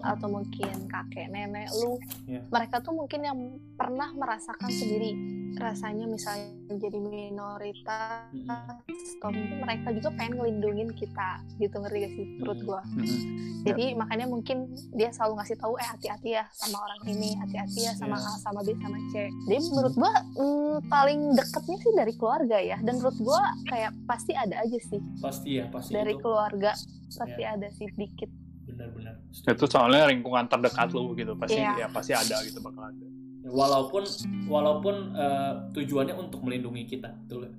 atau 0.04 0.28
mungkin 0.30 0.84
kakek 0.86 1.28
nenek 1.28 1.72
lu 1.74 1.96
Iya. 2.28 2.44
mereka 2.46 2.80
tuh 2.80 2.92
mungkin 2.92 3.24
yang 3.24 3.38
pernah 3.74 4.12
merasakan 4.12 4.68
sendiri 4.68 5.16
rasanya 5.60 6.06
misalnya 6.06 6.48
jadi 6.72 6.98
minoritas 6.98 8.32
Mm-mm. 8.32 8.48
atau 8.48 9.30
mungkin 9.30 9.58
mereka 9.60 9.88
juga 9.92 10.10
pengen 10.16 10.34
ngelindungin 10.36 10.90
kita 10.94 11.30
gitu 11.56 11.76
ngerti 11.76 11.98
gak 12.00 12.14
sih 12.16 12.26
menurut 12.38 12.58
Mm. 12.58 12.66
gua 12.66 12.82
Mhm. 12.88 13.18
jadi 13.62 13.86
makanya 13.94 14.26
mungkin 14.26 14.58
dia 14.92 15.10
selalu 15.10 15.34
ngasih 15.38 15.58
tahu 15.58 15.74
eh 15.76 15.86
hati-hati 15.86 16.30
ya 16.32 16.44
sama 16.50 16.78
orang 16.80 17.02
ini 17.06 17.36
hati-hati 17.36 17.80
ya 17.84 17.94
sama 17.94 18.16
Iya. 18.16 18.26
A 18.26 18.40
sama 18.40 18.60
B 18.62 18.70
sama 18.74 18.98
C 19.08 19.14
jadi 19.46 19.58
menurut 19.68 19.94
gua 19.94 20.12
mm, 20.34 20.76
paling 20.88 21.20
deketnya 21.34 21.78
sih 21.78 21.92
dari 21.94 22.14
keluarga 22.16 22.58
ya 22.58 22.78
dan 22.80 22.94
menurut 22.96 23.20
gua 23.20 23.42
kayak 23.66 23.92
pasti 24.06 24.32
ada 24.34 24.56
aja 24.58 24.80
sih 24.82 25.02
pasti 25.20 25.60
ya 25.60 25.68
pasti 25.68 25.92
dari 25.92 26.16
itu 26.16 26.22
keluarga 26.22 26.72
pasti 27.10 27.38
Iya. 27.38 27.54
ada 27.54 27.68
sih 27.70 27.88
dikit 27.94 28.32
benar-benar 28.66 29.16
Itu 29.30 29.66
soalnya 29.66 30.06
lingkungan 30.06 30.46
terdekat 30.46 30.90
lu 30.90 31.14
gitu. 31.14 31.34
Pasti 31.34 31.58
Iya. 31.58 31.74
ya 31.76 31.88
pasti 31.90 32.14
ada 32.14 32.38
gitu 32.42 32.58
bakal 32.60 32.86
ada. 32.86 33.06
Walaupun 33.50 34.04
walaupun 34.46 34.96
eh, 35.18 35.54
tujuannya 35.74 36.16
untuk 36.16 36.46
melindungi 36.46 36.86
kita 36.86 37.10
betul 37.26 37.50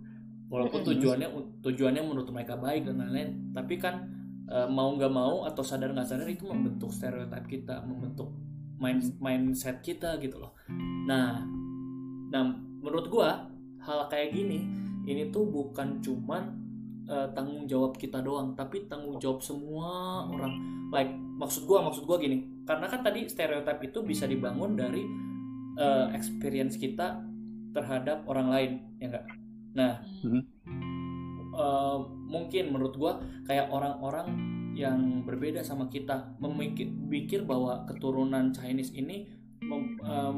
walaupun 0.50 0.82
tujuannya 0.82 1.28
tujuannya 1.62 2.02
menurut 2.02 2.30
mereka 2.34 2.58
baik 2.58 2.86
dan 2.86 2.98
lain-lain 3.02 3.54
tapi 3.54 3.78
kan 3.78 4.06
eh, 4.50 4.68
mau 4.70 4.94
nggak 4.94 5.12
mau 5.12 5.46
atau 5.46 5.62
sadar 5.62 5.94
nggak 5.94 6.08
sadar 6.08 6.26
itu 6.30 6.46
membentuk 6.46 6.90
stereotip 6.90 7.46
kita 7.46 7.82
membentuk 7.86 8.30
mind- 8.80 9.20
mindset 9.20 9.84
kita 9.84 10.16
gitu 10.18 10.40
loh. 10.40 10.56
Nah 11.06 11.44
nah 12.30 12.42
menurut 12.80 13.06
gua 13.12 13.46
hal 13.84 14.08
kayak 14.08 14.32
gini 14.34 14.64
ini 15.04 15.28
tuh 15.28 15.46
bukan 15.46 16.00
cuman 16.02 16.56
eh, 17.06 17.28
tanggung 17.36 17.68
jawab 17.68 17.94
kita 17.94 18.18
doang 18.24 18.56
tapi 18.58 18.90
tanggung 18.90 19.20
jawab 19.20 19.44
semua 19.44 20.24
orang. 20.26 20.54
Like 20.90 21.14
maksud 21.14 21.68
gua 21.68 21.86
maksud 21.86 22.08
gua 22.08 22.18
gini 22.18 22.64
karena 22.66 22.90
kan 22.90 23.06
tadi 23.06 23.30
stereotip 23.30 23.78
itu 23.82 24.02
bisa 24.02 24.26
dibangun 24.26 24.74
dari 24.74 25.29
eh, 25.76 26.06
experience 26.12 26.74
kita 26.74 27.20
terhadap 27.70 28.26
orang 28.26 28.48
lain 28.48 28.70
ya 28.98 29.06
enggak 29.06 29.26
nah 29.70 29.92
Mhm. 30.22 30.42
eh, 31.52 31.98
mungkin 32.26 32.64
menurut 32.70 32.94
gua 32.94 33.12
kayak 33.44 33.70
orang-orang 33.70 34.28
yang 34.72 35.26
berbeda 35.26 35.60
sama 35.60 35.90
kita 35.90 36.38
memikir 36.38 36.88
pikir 37.10 37.42
bahwa 37.42 37.84
keturunan 37.84 38.54
Chinese 38.54 38.94
ini 38.94 39.26
mem- 39.60 39.98
em, 40.00 40.36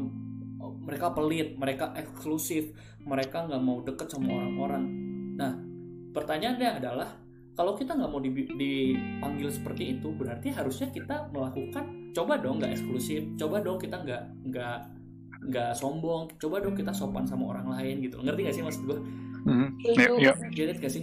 mereka 0.83 1.13
pelit 1.13 1.55
mereka 1.55 1.93
eksklusif 1.95 2.73
mereka 3.05 3.45
nggak 3.45 3.63
mau 3.63 3.79
deket 3.83 4.09
sama 4.09 4.33
orang-orang 4.33 4.85
nah 5.37 5.53
pertanyaannya 6.11 6.81
adalah 6.81 7.09
kalau 7.53 7.77
kita 7.77 7.93
nggak 7.93 8.09
mau 8.09 8.19
di- 8.19 8.49
dipanggil 8.57 9.53
seperti 9.53 10.01
itu 10.01 10.09
berarti 10.11 10.49
harusnya 10.49 10.89
kita 10.89 11.29
melakukan 11.31 12.13
coba 12.17 12.41
dong 12.41 12.57
nggak 12.59 12.73
eksklusif 12.73 13.21
coba 13.37 13.61
dong 13.61 13.77
kita 13.77 14.01
nggak 14.01 14.23
nggak 14.49 14.79
nggak 15.45 15.71
sombong 15.73 16.31
coba 16.37 16.59
dong 16.59 16.73
kita 16.73 16.91
sopan 16.91 17.23
sama 17.23 17.51
orang 17.51 17.67
lain 17.69 17.99
gitu 18.01 18.19
ngerti 18.19 18.41
gak 18.43 18.55
sih 18.55 18.63
maksud 18.63 18.83
gue 18.85 18.99
Mhm. 19.43 19.69
Setuju. 19.83 20.15
Iya. 20.21 20.33
get 20.51 20.69
it 20.69 20.79
gak 20.79 20.93
sih 20.93 21.03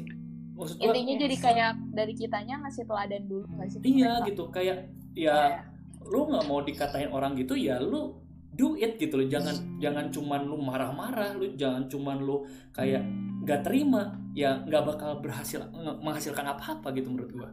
maksud 0.54 0.76
gue 0.76 0.86
intinya 0.86 1.14
jadi 1.20 1.36
kayak 1.38 1.72
dari 1.92 2.14
kitanya 2.14 2.56
ngasih 2.60 2.84
teladan 2.84 3.24
dulu 3.26 3.44
nggak 3.50 3.68
sih 3.68 3.80
iya 3.82 4.16
Mereka. 4.16 4.28
gitu 4.28 4.44
kayak 4.50 4.78
Iya. 5.12 5.36
ya 5.36 5.68
lu 6.06 6.20
nggak 6.26 6.46
mau 6.46 6.60
dikatain 6.60 7.10
orang 7.10 7.36
gitu 7.36 7.54
ya 7.54 7.78
lu 7.78 8.16
do 8.52 8.76
it 8.76 8.96
gitu 8.96 9.16
loh 9.16 9.28
jangan 9.28 9.56
jangan 9.78 10.08
cuman 10.08 10.42
lu 10.42 10.56
marah-marah 10.58 11.32
lu 11.34 11.52
jangan 11.54 11.86
cuman 11.86 12.18
lu 12.18 12.44
kayak 12.70 13.04
nggak 13.42 13.62
terima 13.62 14.16
ya 14.32 14.60
nggak 14.62 14.84
bakal 14.86 15.20
berhasil 15.20 15.64
menghasilkan 15.98 16.44
apa-apa 16.46 16.92
gitu 16.92 17.08
menurut 17.10 17.32
gua 17.34 17.50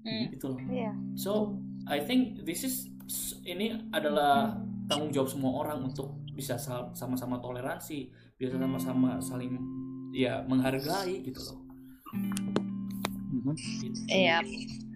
Hmm. 0.00 0.28
gitu 0.28 0.48
loh 0.48 0.60
iya 0.66 0.92
so 1.14 1.56
I 1.86 1.96
think 1.98 2.44
this 2.44 2.60
is 2.60 2.84
ini 3.42 3.72
adalah 3.90 4.52
tanggung 4.84 5.10
jawab 5.10 5.26
semua 5.26 5.52
orang 5.58 5.80
untuk 5.82 6.12
bisa 6.30 6.56
sama-sama 6.56 7.38
toleransi 7.38 8.08
bisa 8.34 8.54
sama-sama 8.54 9.16
saling 9.18 9.56
ya 10.10 10.42
menghargai 10.44 11.22
gitu 11.22 11.40
loh 11.42 11.58
Mhm. 13.34 13.54
Gitu. 13.56 13.98
Iya. 14.06 14.38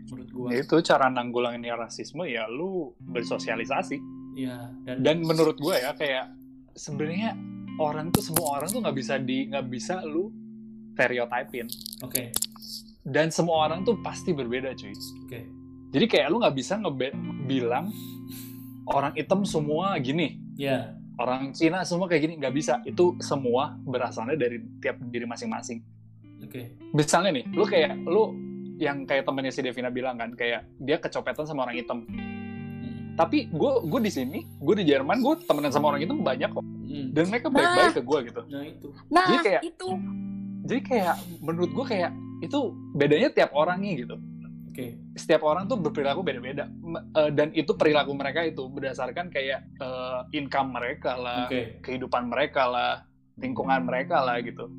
menurut 0.09 0.31
gua 0.31 0.49
Ya 0.49 0.63
itu 0.63 0.77
cara 0.81 1.07
nanggulangin 1.09 1.67
rasisme 1.71 2.25
ya 2.25 2.47
lu 2.47 2.95
bersosialisasi. 3.03 3.99
ya 4.35 4.71
dan 4.83 5.03
Dan 5.03 5.17
menurut 5.21 5.59
gue 5.59 5.75
ya 5.75 5.93
kayak 5.93 6.31
sebenarnya 6.73 7.35
orang 7.77 8.09
tuh 8.09 8.23
semua 8.23 8.57
orang 8.57 8.71
tuh 8.71 8.81
nggak 8.81 8.95
bisa 8.95 9.19
di 9.19 9.51
nggak 9.51 9.67
bisa 9.67 10.01
lu 10.03 10.31
stereotipin. 10.95 11.67
oke 12.01 12.23
Dan 13.03 13.29
semua 13.29 13.67
orang 13.67 13.83
tuh 13.83 13.99
pasti 13.99 14.31
berbeda 14.31 14.73
cuy. 14.73 14.95
oke 15.27 15.41
Jadi 15.91 16.07
kayak 16.07 16.29
lu 16.29 16.39
nggak 16.39 16.55
bisa 16.55 16.79
ngebilang 16.79 17.91
orang 18.89 19.13
hitam 19.15 19.45
semua 19.45 19.95
gini, 20.01 20.41
ya 20.57 20.97
orang 21.19 21.51
Cina 21.53 21.83
semua 21.85 22.07
kayak 22.09 22.23
gini 22.25 22.35
nggak 22.41 22.55
bisa. 22.55 22.81
Itu 22.87 23.19
semua 23.21 23.77
berasalnya 23.85 24.39
dari 24.39 24.63
tiap 24.81 24.97
diri 25.11 25.27
masing-masing. 25.27 25.83
oke 26.39 26.63
Misalnya 26.95 27.43
nih, 27.43 27.45
lu 27.53 27.65
kayak 27.67 27.93
lu 28.07 28.33
yang 28.79 29.03
kayak 29.05 29.27
temennya 29.27 29.51
si 29.51 29.61
Devina 29.61 29.91
bilang 29.91 30.17
kan, 30.17 30.33
kayak 30.39 30.65
dia 30.79 30.97
kecopetan 30.97 31.45
sama 31.45 31.67
orang 31.67 31.77
hitam. 31.77 32.07
Hmm. 32.07 33.19
Tapi 33.19 33.51
gue 33.51 33.73
gue 33.91 34.01
di 34.01 34.13
sini, 34.15 34.47
gue 34.63 34.75
di 34.79 34.85
Jerman, 34.87 35.19
gue 35.19 35.35
temenan 35.45 35.75
sama 35.75 35.91
orang 35.91 36.01
hitam 36.07 36.23
banyak 36.23 36.49
kok. 36.49 36.63
Hmm. 36.63 37.07
Dan 37.11 37.25
mereka 37.29 37.51
baik-baik 37.51 37.93
ke 37.99 38.03
gue 38.07 38.19
gitu. 38.33 38.41
nah 38.49 38.63
itu 38.65 38.89
nah 39.13 39.25
Jadi 39.29 39.37
kayak- 39.45 39.63
itu 39.67 39.89
Jadi 40.69 40.81
kayak 40.85 41.15
menurut 41.41 41.71
gue 41.73 41.87
kayak 41.89 42.11
itu 42.39 42.59
bedanya 42.95 43.29
tiap 43.35 43.51
orangnya 43.53 43.93
gitu. 43.99 44.17
Oke 44.79 44.87
Setiap 45.19 45.43
orang 45.43 45.67
tuh 45.67 45.75
berperilaku 45.83 46.23
beda-beda. 46.23 46.71
Eh, 47.19 47.31
Dan 47.35 47.51
itu 47.51 47.75
perilaku 47.75 48.15
mereka 48.15 48.47
itu 48.47 48.71
berdasarkan 48.71 49.27
kayak 49.35 49.67
eh, 49.83 50.21
income 50.39 50.71
mereka 50.79 51.19
lah, 51.19 51.51
oke 51.51 51.83
kehidupan 51.83 52.31
mereka 52.31 52.71
lah, 52.71 53.03
lingkungan 53.35 53.83
mereka 53.83 54.23
lah 54.23 54.39
gitu. 54.39 54.71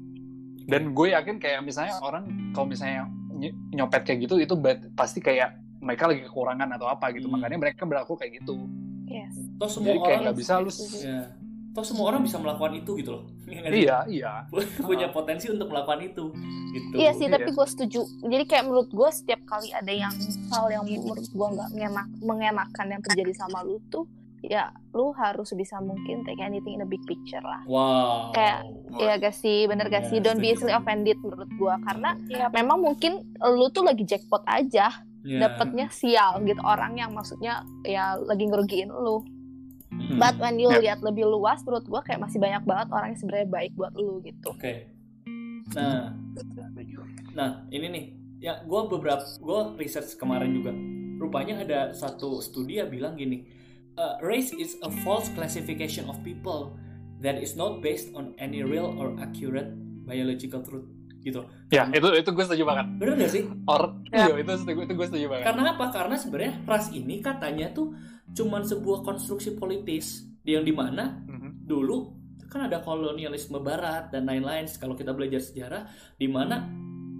Dan 0.63 0.95
gue 0.95 1.12
yakin 1.12 1.35
kayak 1.43 1.67
misalnya 1.67 1.99
orang 1.99 2.53
kalau 2.55 2.71
misalnya 2.71 3.12
ny- 3.35 3.55
nyopet 3.75 4.07
kayak 4.07 4.23
gitu 4.23 4.39
itu 4.39 4.55
pasti 4.95 5.19
kayak 5.19 5.59
mereka 5.83 6.07
lagi 6.07 6.23
kekurangan 6.23 6.71
atau 6.79 6.88
apa 6.88 7.12
gitu. 7.12 7.27
Hmm. 7.27 7.35
Makanya 7.35 7.59
mereka 7.59 7.83
berlaku 7.83 8.15
kayak 8.15 8.39
gitu. 8.39 8.55
yes 9.09 9.35
toh 9.59 9.67
semua 9.67 9.89
Jadi 9.91 9.99
kayak 9.99 10.07
orang 10.07 10.23
nggak 10.29 10.38
bisa 10.38 10.53
lu 10.62 10.71
toh 11.69 11.82
semua 11.82 12.10
orang 12.10 12.21
bisa 12.21 12.36
melakukan 12.36 12.73
itu 12.75 12.91
gitu 12.97 13.12
loh 13.13 13.23
Iya? 13.49 13.69
Iya, 13.69 13.97
iya. 14.08 14.34
punya 14.79 15.10
potensi 15.10 15.47
untuk 15.47 15.69
melakukan 15.69 16.01
itu 16.01 16.34
gitu 16.69 16.93
Iya 16.93 17.12
sih, 17.13 17.25
Iya. 17.25 17.34
tapi 17.36 17.49
gue 17.49 17.65
setuju. 17.67 18.01
Jadi 18.21 18.43
kayak 18.45 18.63
menurut 18.63 18.89
gue 18.89 19.10
setiap 19.10 19.41
kali 19.43 19.69
ada 19.71 19.89
yang 19.89 20.13
hal 20.47 20.69
yang 20.69 20.86
menurut 20.86 21.25
gue 21.25 21.47
nggak 21.49 21.69
ngenak, 21.73 22.08
mengenakan 22.19 22.88
yang 22.88 23.01
terjadi 23.01 23.34
sama 23.34 23.65
lu 23.65 23.82
tuh, 23.89 24.05
ya 24.39 24.69
lu 24.93 25.10
harus 25.12 25.49
bisa 25.51 25.77
mungkin 25.79 26.21
take 26.23 26.38
anything 26.38 26.77
in 26.77 26.82
a 26.82 26.88
big 26.88 27.01
picture 27.03 27.41
lah 27.41 27.65
Wow. 27.65 28.29
Kayak, 28.32 28.69
Iya 28.91 29.13
gak 29.17 29.36
sih, 29.36 29.65
bener 29.65 29.86
gak 29.88 30.05
Iya, 30.05 30.10
sih? 30.10 30.17
Don't 30.19 30.38
be 30.38 30.49
easily 30.49 30.69
offended 30.69 31.17
menurut 31.19 31.49
gua 31.55 31.82
karena 31.82 32.13
Iya. 32.27 32.49
memang 32.49 32.79
mungkin 32.79 33.17
lu 33.39 33.69
tuh 33.69 33.82
lagi 33.82 34.01
jackpot 34.01 34.45
aja, 34.45 34.93
Ya. 35.19 35.39
dapetnya 35.41 35.89
sial 35.89 36.39
gitu 36.43 36.62
orang 36.62 36.95
yang 36.95 37.12
maksudnya 37.12 37.65
ya 37.82 38.13
lagi 38.15 38.45
ngerugiin 38.45 38.89
lu. 38.89 39.25
Hmm. 40.10 40.17
But 40.17 40.41
when 40.41 40.58
you 40.58 40.74
Ya. 40.74 40.82
lihat 40.82 41.00
lebih 41.06 41.30
luas, 41.30 41.62
menurut 41.62 41.86
gua 41.86 42.02
kayak 42.02 42.17
masih 42.19 42.41
banyak 42.41 42.65
banget 42.65 42.88
orang 42.89 43.13
yang 43.13 43.19
sebenarnya 43.22 43.48
baik 43.48 43.72
buat 43.78 43.93
lu 43.93 44.17
gitu. 44.26 44.50
Oke. 44.50 44.89
Nah, 45.69 46.17
nah 47.38 47.50
ini 47.69 47.88
nih, 47.88 48.06
ya 48.41 48.65
gue 48.65 48.82
beberapa 48.89 49.22
gue 49.22 49.60
research 49.78 50.17
kemarin 50.17 50.50
juga. 50.50 50.74
Rupanya 51.22 51.62
ada 51.62 51.80
satu 51.93 52.41
studi 52.41 52.82
yang 52.82 52.89
bilang 52.89 53.13
gini, 53.13 53.45
"Uh, 53.93 54.17
race 54.26 54.50
is 54.50 54.82
a 54.82 54.89
false 55.06 55.30
classification 55.38 56.10
of 56.10 56.17
people 56.26 56.74
that 57.22 57.38
is 57.38 57.54
not 57.54 57.84
based 57.84 58.10
on 58.15 58.34
any 58.39 58.65
real 58.65 58.89
or 58.98 59.13
accurate 59.19 59.69
biological 60.08 60.63
truth. 60.65 60.88
Gitu. 61.19 61.43
Ya, 61.69 61.84
itu 61.91 62.08
itu 62.15 62.30
gue 62.32 62.45
setuju 62.48 62.63
banget. 62.63 62.86
Bener 62.95 63.13
gak 63.19 63.32
sih? 63.36 63.43
Or, 63.67 63.91
Ya. 64.08 64.32
iya, 64.32 64.39
itu 64.39 64.52
setuju, 64.56 64.88
itu 64.88 64.93
gue 64.95 65.08
setuju 65.12 65.26
banget. 65.28 65.45
Karena 65.52 65.76
apa? 65.76 65.86
Karena 65.91 66.15
sebenarnya 66.15 66.54
ras 66.63 66.88
ini 66.95 67.19
katanya 67.19 67.67
tuh 67.76 67.91
cuman 68.33 68.61
sebuah 68.63 69.03
konstruksi 69.03 69.55
politis 69.55 70.25
yang 70.45 70.63
di 70.63 70.73
mana 70.73 71.21
Mhm. 71.27 71.65
dulu 71.67 71.97
kan 72.49 72.65
ada 72.65 72.81
kolonialisme 72.81 73.61
barat 73.61 74.09
dan 74.09 74.25
lain-lain 74.25 74.65
kalau 74.81 74.97
kita 74.97 75.13
belajar 75.13 75.37
sejarah 75.37 75.85
di 76.17 76.25
mana 76.25 76.65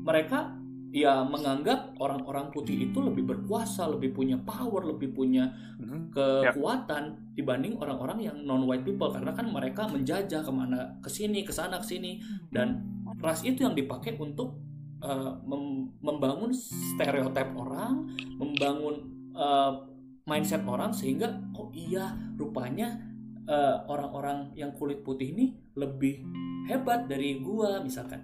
mereka 0.02 0.58
ya 0.90 1.22
menganggap 1.22 1.94
orang-orang 2.02 2.50
putih 2.50 2.90
itu 2.90 2.98
lebih 2.98 3.22
berkuasa, 3.22 3.86
lebih 3.86 4.10
punya 4.10 4.42
power, 4.42 4.90
lebih 4.90 5.14
punya 5.14 5.54
Mhm. 5.78 6.10
kekuatan 6.10 7.38
dibanding 7.38 7.78
orang-orang 7.78 8.26
yang 8.26 8.38
non 8.42 8.66
white 8.66 8.82
people 8.82 9.14
karena 9.14 9.30
kan 9.38 9.54
mereka 9.54 9.86
menjajah 9.86 10.42
ke 10.42 10.50
mana 10.50 10.98
ke 10.98 11.10
sini, 11.14 11.46
ke 11.46 11.54
sana, 11.54 11.78
ke 11.78 11.86
sini 11.86 12.18
dan 12.50 12.82
ras 13.22 13.46
itu 13.46 13.62
yang 13.62 13.78
dipakai 13.78 14.18
untuk 14.18 14.58
uh, 15.00 15.38
mem- 15.46 15.94
membangun 16.04 16.52
stereotip 16.52 17.54
orang, 17.56 18.10
membangun 18.36 18.96
uh, 19.32 19.86
mindset 20.30 20.62
orang 20.64 20.94
sehingga 20.94 21.26
oh 21.52 21.74
iya 21.74 22.06
rupanya 22.38 23.02
uh, 23.44 23.82
orang-orang 23.86 24.54
yang 24.54 24.72
kulit 24.72 25.02
putih 25.02 25.34
ini 25.34 25.46
lebih 25.74 26.22
hebat 26.66 27.10
dari 27.10 27.42
gua 27.42 27.82
misalkan. 27.82 28.22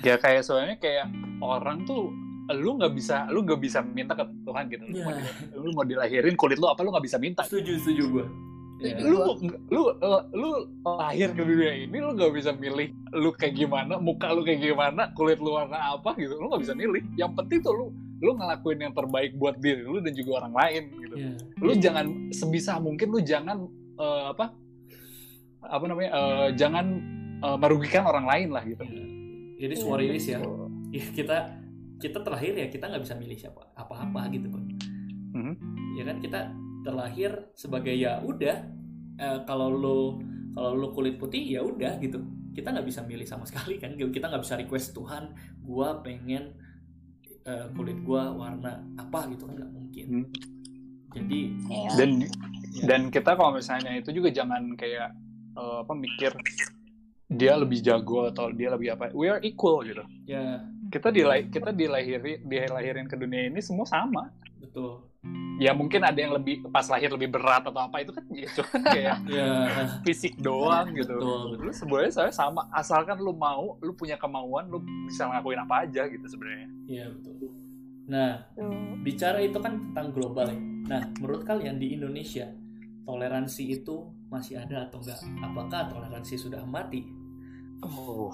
Ya 0.00 0.14
kayak 0.14 0.44
soalnya 0.44 0.76
kayak 0.76 1.08
orang 1.40 1.82
tuh 1.82 2.12
lu 2.52 2.76
nggak 2.76 2.92
bisa 2.92 3.24
lu 3.26 3.40
nggak 3.40 3.56
bisa 3.56 3.80
minta 3.80 4.12
ke 4.12 4.20
Tuhan 4.44 4.68
gitu 4.68 4.84
lu, 4.84 4.94
Ya. 4.94 5.02
mau, 5.02 5.14
di- 5.14 5.32
lu 5.56 5.68
mau 5.72 5.84
dilahirin 5.86 6.36
kulit 6.36 6.60
lu 6.60 6.68
apa 6.68 6.84
lu 6.84 6.92
nggak 6.92 7.00
bisa 7.02 7.16
minta 7.16 7.40
Setuju, 7.40 7.80
setuju 7.80 8.02
gua. 8.12 8.26
Ya. 8.82 8.98
lu 9.00 9.38
lu 9.70 9.82
lu 10.34 10.50
lahir 10.82 11.30
ke 11.30 11.40
dunia 11.40 11.72
ini 11.78 11.94
lu 11.94 12.10
nggak 12.12 12.34
bisa 12.34 12.50
milih 12.52 12.90
lu 13.14 13.30
kayak 13.30 13.54
gimana 13.54 13.96
muka 13.96 14.34
lu 14.34 14.42
kayak 14.42 14.60
gimana 14.60 15.14
kulit 15.14 15.38
lu 15.38 15.54
warna 15.54 15.94
apa 15.94 16.10
gitu 16.18 16.34
lu 16.36 16.50
nggak 16.50 16.62
bisa 16.66 16.74
milih 16.74 17.00
yang 17.14 17.32
penting 17.32 17.62
tuh 17.62 17.70
lu 17.70 17.86
lu 18.18 18.34
ngelakuin 18.34 18.82
yang 18.82 18.92
terbaik 18.92 19.38
buat 19.38 19.56
diri 19.62 19.86
lu 19.86 20.02
dan 20.02 20.12
juga 20.12 20.42
orang 20.42 20.54
lain 20.54 20.82
gitu 20.90 21.14
Ya. 21.14 21.30
lu 21.62 21.72
jangan 21.78 22.06
sebisa 22.34 22.82
mungkin 22.82 23.14
lu 23.14 23.22
jangan 23.22 23.70
eh, 23.94 24.22
apa 24.34 24.50
apa 25.62 25.84
namanya 25.86 26.10
eh, 26.10 26.48
jangan 26.58 26.86
eh, 27.40 27.56
merugikan 27.56 28.04
orang 28.04 28.26
lain 28.26 28.48
lah 28.50 28.66
gitu 28.66 28.82
Jadi 29.54 29.74
what 29.86 30.02
it 30.02 30.12
is 30.12 30.26
ya. 30.28 30.42
Ya, 30.90 31.04
kita 31.14 31.38
kita 32.02 32.18
terlahir 32.20 32.52
ya 32.58 32.66
kita 32.68 32.90
nggak 32.90 33.02
bisa 33.06 33.14
milih 33.14 33.38
siapa 33.38 33.70
apa-apa 33.78 34.28
gitu 34.34 34.50
kan. 34.50 34.62
Mhm. 35.32 35.54
Ya 35.94 36.02
kan 36.04 36.18
kita 36.18 36.40
terlahir 36.84 37.50
sebagai 37.56 37.96
ya 37.96 38.20
udah 38.20 38.56
eh, 39.18 39.38
kalau 39.48 39.72
lu 39.72 39.98
kalau 40.54 40.76
lu 40.76 40.92
kulit 40.94 41.16
putih 41.18 41.40
ya 41.42 41.64
udah 41.64 41.98
gitu. 41.98 42.20
Kita 42.54 42.70
nggak 42.70 42.86
bisa 42.86 43.02
milih 43.02 43.26
sama 43.26 43.42
sekali 43.50 43.80
kan. 43.80 43.96
Kita 43.96 44.28
nggak 44.30 44.42
bisa 44.44 44.54
request 44.60 44.94
Tuhan, 44.94 45.34
gua 45.64 45.98
pengen 46.04 46.54
eh, 47.42 47.66
kulit 47.74 47.98
gua 48.04 48.30
warna 48.30 48.84
apa 48.94 49.26
gitu 49.32 49.48
kan 49.48 49.54
nggak 49.58 49.72
mungkin. 49.72 50.06
Hmm. 50.06 50.26
Jadi 51.14 51.40
Iya. 51.70 51.90
dan 51.94 52.10
ya, 52.18 52.30
dan 52.90 53.00
kita 53.06 53.38
kalau 53.38 53.54
misalnya 53.54 53.94
itu 53.94 54.10
juga 54.10 54.34
jangan 54.34 54.74
kayak 54.74 55.14
eh, 55.54 55.78
apa 55.82 55.92
mikir 55.94 56.34
dia 57.30 57.56
lebih 57.56 57.80
jago 57.82 58.28
atau 58.30 58.52
dia 58.52 58.68
lebih 58.70 58.94
apa 58.94 59.10
we 59.16 59.26
are 59.26 59.40
equal 59.42 59.80
gitu 59.82 60.04
ya 60.28 60.60
kita 60.92 61.08
dilai 61.10 61.48
kita 61.50 61.72
dilahiri 61.72 62.44
dilahirin 62.44 63.08
ke 63.08 63.16
dunia 63.16 63.48
ini 63.50 63.58
semua 63.64 63.88
sama 63.88 64.28
betul. 64.60 65.02
Ya 65.54 65.70
mungkin 65.70 66.02
ada 66.02 66.18
yang 66.18 66.34
lebih 66.34 66.66
pas 66.66 66.82
lahir 66.86 67.06
lebih 67.08 67.30
berat 67.30 67.62
atau 67.62 67.78
apa 67.78 68.02
itu 68.02 68.10
kan 68.10 68.24
ya 68.28 68.48
cuman 68.50 68.80
kayak 68.84 69.16
Ya 69.38 69.46
fisik 70.02 70.34
doang 70.36 70.90
gitu 70.92 71.14
betul. 71.14 71.54
betul. 71.54 71.62
lu 71.62 71.72
sebenarnya 71.72 72.12
saya 72.12 72.30
sama 72.30 72.66
asalkan 72.70 73.18
lu 73.18 73.30
mau 73.30 73.78
lu 73.78 73.94
punya 73.94 74.14
kemauan 74.14 74.66
lu 74.66 74.78
bisa 75.06 75.24
ngelakuin 75.24 75.60
apa 75.60 75.86
aja 75.86 76.02
gitu 76.06 76.26
sebenarnya 76.26 76.68
Iya 76.84 77.06
betul. 77.08 77.54
Nah 78.04 78.44
Tuh. 78.52 78.98
bicara 79.00 79.38
itu 79.40 79.56
kan 79.56 79.78
tentang 79.80 80.10
global 80.10 80.44
ya. 80.44 80.58
Nah, 80.84 81.00
menurut 81.16 81.42
kalian 81.42 81.80
di 81.80 81.96
Indonesia 81.96 82.44
toleransi 83.00 83.64
itu 83.72 84.04
masih 84.28 84.58
ada 84.58 84.84
atau 84.84 85.00
enggak? 85.00 85.16
Apakah 85.40 85.88
toleransi 85.88 86.34
sudah 86.36 86.60
mati? 86.64 87.08
oh 87.80 88.28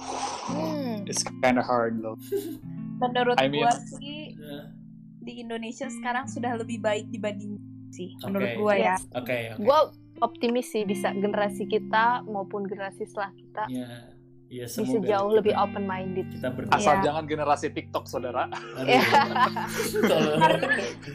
Hmm, 0.46 1.03
it's 1.05 1.22
kind 1.42 1.59
of 1.59 1.64
hard 1.64 1.98
loh 1.98 2.14
menurut 2.98 3.35
I 3.35 3.46
mean- 3.46 3.62
gua 3.62 3.74
sih 3.74 4.35
Eh, 4.35 4.62
di 5.20 5.38
Indonesia 5.38 5.87
sekarang 5.87 6.26
sudah 6.26 6.52
lebih 6.54 6.78
baik 6.78 7.09
dibanding 7.09 7.61
sih 7.90 8.16
menurut 8.20 8.50
Oke. 8.50 8.59
gua 8.59 8.74
ya. 8.74 8.96
Oke, 9.12 9.37
oke. 9.52 9.61
Gue 9.61 9.78
optimis 10.20 10.68
sih 10.68 10.83
bisa 10.83 11.11
generasi 11.11 11.64
kita 11.64 12.24
maupun 12.24 12.64
generasi 12.64 13.04
setelah 13.04 13.33
kita 13.33 13.64
Ya, 13.66 13.88
ya 14.48 14.64
bisa 14.64 14.98
jauh 14.98 15.28
kita- 15.28 15.37
lebih 15.37 15.54
open 15.54 15.85
minded. 15.85 16.26
Kita 16.30 16.48
ber 16.50 16.64
asal 16.70 16.94
Iya. 16.94 17.04
jangan 17.04 17.24
generasi 17.24 17.66
TikTok 17.68 18.04
saudara 18.04 18.48
Aduh. 18.48 18.87
Iya. 18.87 19.00
Toleran- 20.11 20.61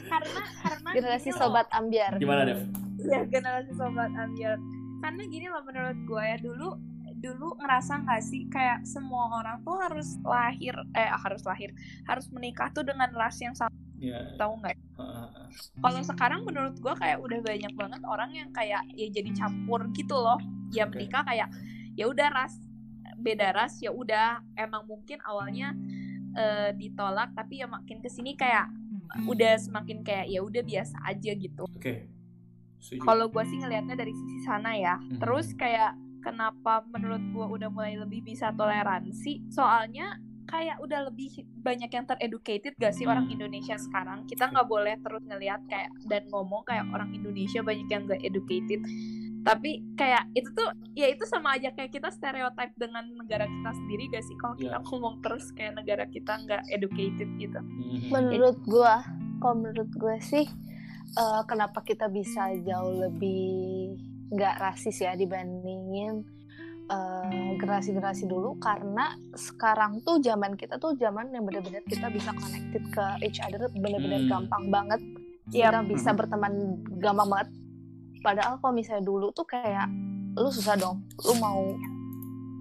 Karena 0.05 0.41
karena 0.59 0.89
Generasi 0.91 1.29
loh. 1.29 1.37
sobat 1.39 1.67
ambiar. 1.69 2.11
Gimana, 2.15 2.41
Dev? 2.43 2.59
ya 2.97 3.21
generasi 3.23 3.69
sobat 3.71 4.09
ambil 4.11 4.57
karena 4.97 5.23
gini 5.23 5.45
loh 5.45 5.61
menurut 5.61 5.99
gue 6.01 6.23
ya 6.23 6.37
dulu 6.39 6.73
dulu 7.15 7.53
ngerasa 7.55 8.01
nggak 8.01 8.17
sih 8.19 8.49
kayak 8.49 8.81
semua 8.83 9.29
orang 9.35 9.61
tuh 9.61 9.77
harus 9.77 10.17
lahir 10.21 10.73
eh 10.91 11.05
harus 11.11 11.41
lahir 11.43 11.69
harus 12.03 12.25
menikah 12.29 12.69
tuh 12.71 12.81
dengan 12.81 13.09
ras 13.11 13.37
yang 13.37 13.53
sama 13.53 13.69
Ya. 14.05 14.19
tahu 14.35 14.53
nggak 14.57 14.75
heeh. 14.75 15.45
kalau 15.77 16.01
sekarang 16.01 16.41
menurut 16.43 16.75
gue 16.75 16.93
kayak 16.93 17.17
udah 17.17 17.39
banyak 17.41 17.73
banget 17.73 18.01
orang 18.03 18.29
yang 18.29 18.49
kayak 18.51 18.85
ya 18.91 19.07
jadi 19.09 19.29
campur 19.33 19.89
gitu 19.91 20.13
loh 20.13 20.37
ya 20.69 20.85
Oke. 20.85 20.95
menikah 20.95 21.23
kayak 21.23 21.49
ya 21.93 22.05
udah 22.05 22.27
ras 22.29 22.53
beda 23.17 23.49
ras 23.51 23.79
ya 23.79 23.89
udah 23.89 24.39
emang 24.53 24.85
mungkin 24.85 25.17
awalnya 25.21 25.73
eh, 26.33 26.69
ditolak 26.71 27.33
tapi 27.33 27.59
ya 27.59 27.67
makin 27.67 27.97
ke 27.97 28.07
sini 28.07 28.35
kayak 28.35 28.69
udah 29.23 29.55
semakin 29.55 30.01
kayak 30.01 30.27
ya 30.27 30.39
udah 30.39 30.61
biasa 30.61 30.97
aja 31.03 31.31
gitu 31.31 31.63
Oke. 31.65 32.09
Setuju. 32.77 33.01
kalau 33.01 33.25
gue 33.25 33.43
sih 33.45 33.57
ngelihatnya 33.57 33.95
dari 33.95 34.11
sisi 34.11 34.39
sana 34.43 34.75
ya 34.75 34.99
Mhm. 34.99 35.17
terus 35.17 35.49
kayak 35.53 35.93
kenapa 36.19 36.83
menurut 36.85 37.21
gue 37.23 37.45
udah 37.55 37.69
mulai 37.69 37.95
lebih 37.95 38.21
bisa 38.23 38.49
toleransi 38.51 39.45
soalnya 39.47 40.19
kayak 40.45 40.77
udah 40.77 41.05
lebih 41.05 41.31
banyak 41.57 41.89
yang 41.89 42.05
tereducated 42.05 42.73
gak 42.75 42.91
sih 42.91 43.03
orang 43.03 43.25
Hmm. 43.25 43.35
Indonesia 43.35 43.75
sekarang 43.75 44.25
kita 44.25 44.47
nggak 44.47 44.65
boleh 44.65 44.95
terus 44.97 45.23
ngelihat 45.23 45.61
kayak 45.65 45.89
dan 46.05 46.25
ngomong 46.27 46.61
kayak 46.63 46.85
orang 46.87 47.09
Indonesia 47.11 47.59
banyak 47.59 47.87
yang 47.87 48.05
gak 48.05 48.21
educated 48.21 48.81
tapi 49.41 49.85
kayak 49.93 50.25
itu 50.33 50.49
tuh 50.51 50.65
ya 50.93 51.05
itu 51.05 51.21
sama 51.23 51.53
aja 51.53 51.69
kayak 51.69 51.91
kita 51.91 52.09
stereotype 52.09 52.73
dengan 52.75 53.05
negara 53.15 53.45
kita 53.45 53.71
sendiri 53.73 54.09
gak 54.09 54.23
sih 54.23 54.33
kalau 54.35 54.55
kita 54.55 54.73
Ya. 54.73 54.81
ngomong 54.81 55.15
terus 55.19 55.45
kayak 55.51 55.73
negara 55.75 56.05
kita 56.05 56.33
nggak 56.39 56.63
educated 56.67 57.29
gitu 57.35 57.59
Mhm. 57.59 58.09
Menurut 58.09 58.57
gua, 58.63 59.05
kalau 59.37 59.55
menurut 59.59 59.89
gue 59.91 60.17
sih 60.19 60.45
eh, 61.13 61.41
kenapa 61.45 61.79
kita 61.79 62.05
bisa 62.07 62.49
jauh 62.59 62.91
lebih 62.99 63.93
nggak 64.27 64.55
rasis 64.57 64.99
ya 64.99 65.13
dibandingin 65.13 66.25
eh, 66.85 67.49
generasi-generasi 67.57 68.25
dulu 68.25 68.57
karena 68.57 69.17
sekarang 69.33 70.01
tuh 70.01 70.21
zaman 70.21 70.53
kita 70.53 70.77
tuh 70.77 70.93
zaman 70.95 71.33
yang 71.33 71.43
benar-benar 71.43 71.81
kita 71.83 72.09
bisa 72.09 72.29
connected 72.33 72.83
ke 72.89 73.05
each 73.25 73.41
other 73.41 73.65
benar-benar 73.73 74.21
Hmm. 74.21 74.29
gampang 74.29 74.65
banget 74.69 75.01
Yap. 75.49 75.73
kita 75.73 75.79
bisa 75.85 76.09
berteman 76.13 76.53
gampang 76.97 77.29
banget 77.29 77.49
padahal 78.21 78.57
kalau 78.57 78.73
misalnya 78.73 79.05
dulu 79.05 79.29
tuh 79.31 79.45
kayak 79.45 79.89
lu 80.35 80.49
susah 80.49 80.75
dong 80.75 81.01
lu 81.21 81.33
mau 81.37 81.61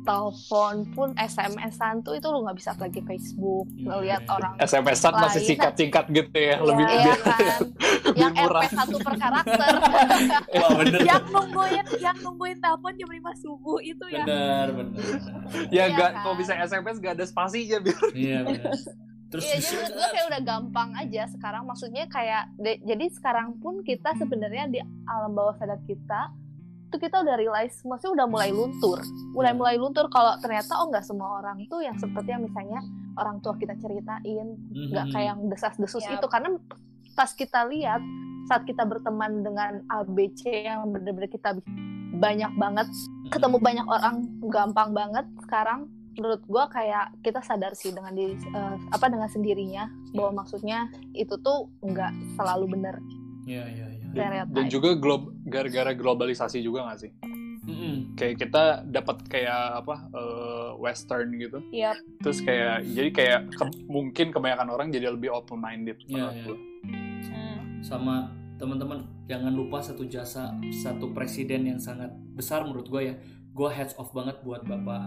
telepon 0.04 0.74
pun 0.90 1.08
SMS-an 1.14 2.00
tuh 2.00 2.14
itu 2.14 2.26
lu 2.26 2.40
nggak 2.40 2.54
bisa 2.54 2.70
lagi 2.74 3.00
Facebook 3.00 3.66
Iya. 3.70 3.88
ngelihat 3.88 4.22
orang 4.28 4.52
SMS-an 4.58 5.12
masih 5.18 5.40
singkat-singkat 5.42 6.04
gitu 6.08 6.36
ya 6.36 6.54
Iya, 6.54 6.56
lebih 6.62 6.84
iya 6.86 7.14
kan 7.24 7.40
yang 8.14 8.32
murah. 8.32 8.62
RP 8.62 8.72
satu 8.74 8.96
per 8.98 9.14
karakter 9.16 9.72
Wah, 10.52 10.70
bener. 10.78 11.00
yang 11.02 11.24
nungguin 11.26 11.86
yang 11.98 12.16
nungguin 12.18 12.58
telepon 12.58 12.92
jam 12.94 13.08
5 13.08 13.42
subuh 13.42 13.78
itu 13.80 14.04
ya 14.06 14.22
Bener, 14.22 14.66
bener. 14.70 15.00
ya 15.68 15.72
Iya 15.74 15.84
nggak 15.90 16.10
kan? 16.10 16.22
kalau 16.22 16.36
bisa 16.36 16.52
SMS 16.54 16.96
gak 16.98 17.14
ada 17.14 17.24
spasinya 17.24 17.78
biar 17.80 18.00
Iya, 18.12 18.38
bener. 18.44 18.72
terus 19.30 19.42
Iya, 19.42 19.56
jadi 19.56 19.66
menurut 19.72 19.92
gue 19.92 20.08
kayak 20.08 20.26
udah 20.26 20.42
gampang 20.44 20.88
aja 20.94 21.22
sekarang. 21.26 21.62
Maksudnya 21.64 22.04
kayak, 22.06 22.54
de- 22.54 22.78
jadi 22.80 23.04
sekarang 23.10 23.58
pun 23.58 23.82
kita 23.82 24.14
sebenarnya 24.14 24.64
di 24.68 24.78
alam 25.04 25.32
bawah 25.32 25.56
sadar 25.56 25.82
kita, 25.82 26.30
itu 26.94 27.02
kita 27.02 27.26
udah 27.26 27.34
realize, 27.34 27.74
maksudnya 27.82 28.22
udah 28.22 28.28
mulai 28.30 28.54
luntur. 28.54 29.02
Mulai 29.34 29.50
Iya. 29.50 29.58
mulai 29.58 29.74
luntur 29.74 30.06
kalau 30.06 30.38
ternyata 30.38 30.78
oh 30.78 30.86
nggak 30.86 31.02
semua 31.02 31.42
orang 31.42 31.66
tuh 31.66 31.82
yang 31.82 31.98
seperti 31.98 32.30
yang 32.30 32.46
misalnya 32.46 32.78
orang 33.14 33.42
tua 33.42 33.58
kita 33.58 33.74
ceritain, 33.74 34.46
Mhm. 34.70 34.94
nggak 34.94 35.06
kayak 35.10 35.26
yang 35.28 35.40
desas-desus 35.50 36.06
Yap. 36.06 36.22
itu. 36.22 36.26
Karena 36.30 36.54
pas 37.12 37.30
kita 37.30 37.66
lihat, 37.66 37.98
saat 38.46 38.62
kita 38.62 38.86
berteman 38.86 39.42
dengan 39.42 39.82
ABC 39.88 40.62
yang 40.62 40.86
bener-bener 40.88 41.26
kita 41.26 41.58
banyak 42.14 42.52
banget, 42.54 42.86
ketemu 43.26 43.58
banyak 43.58 43.86
orang 43.88 44.16
gampang 44.44 44.94
banget 44.94 45.26
sekarang 45.42 45.90
menurut 46.14 46.46
gua 46.46 46.70
kayak 46.70 47.10
kita 47.26 47.42
sadar 47.42 47.74
sih 47.74 47.90
dengan 47.90 48.14
diri 48.14 48.38
eh, 48.38 48.76
apa 48.88 49.10
dengan 49.10 49.26
sendirinya 49.26 49.90
bahwa 50.14 50.46
maksudnya 50.46 50.86
itu 51.10 51.34
tuh 51.36 51.66
nggak 51.82 52.38
selalu 52.38 52.70
benar 52.70 53.02
Iya 53.42 53.66
iya 53.66 53.86
iya. 53.90 54.06
dan, 54.06 54.30
stereotype. 54.46 54.54
dan 54.54 54.66
juga 54.70 54.90
glob 54.94 55.33
gara-gara 55.54 55.90
globalisasi 55.92 56.58
juga 56.58 56.84
nggak 56.84 57.00
sih 57.00 57.12
Mm-mm. 57.64 58.12
kayak 58.12 58.36
kita 58.38 58.62
dapat 58.84 59.24
kayak 59.24 59.80
apa 59.80 59.94
eh, 60.10 60.70
western 60.76 61.32
gitu 61.34 61.64
Iya. 61.70 61.96
terus 62.18 62.38
kayak 62.38 62.84
jadi 62.86 63.10
kayak 63.10 63.40
ke- 63.50 63.80
mungkin 63.86 64.26
kebanyakan 64.28 64.68
orang 64.68 64.88
jadi 64.90 65.08
lebih 65.08 65.30
open 65.30 65.58
minded 65.58 65.96
Iya, 66.04 66.28
iya. 66.34 66.54
Hmm. 67.24 67.80
sama 67.80 68.28
teman-teman 68.54 69.08
jangan 69.24 69.50
lupa 69.50 69.80
satu 69.80 70.04
jasa 70.04 70.52
satu 70.74 71.10
presiden 71.10 71.64
yang 71.66 71.78
sangat 71.78 72.08
besar 72.30 72.62
menurut 72.62 72.86
gue 72.86 73.02
ya 73.02 73.14
gue 73.50 73.70
heads 73.70 73.96
off 73.96 74.10
banget 74.10 74.36
buat 74.40 74.60
bapak 74.62 75.02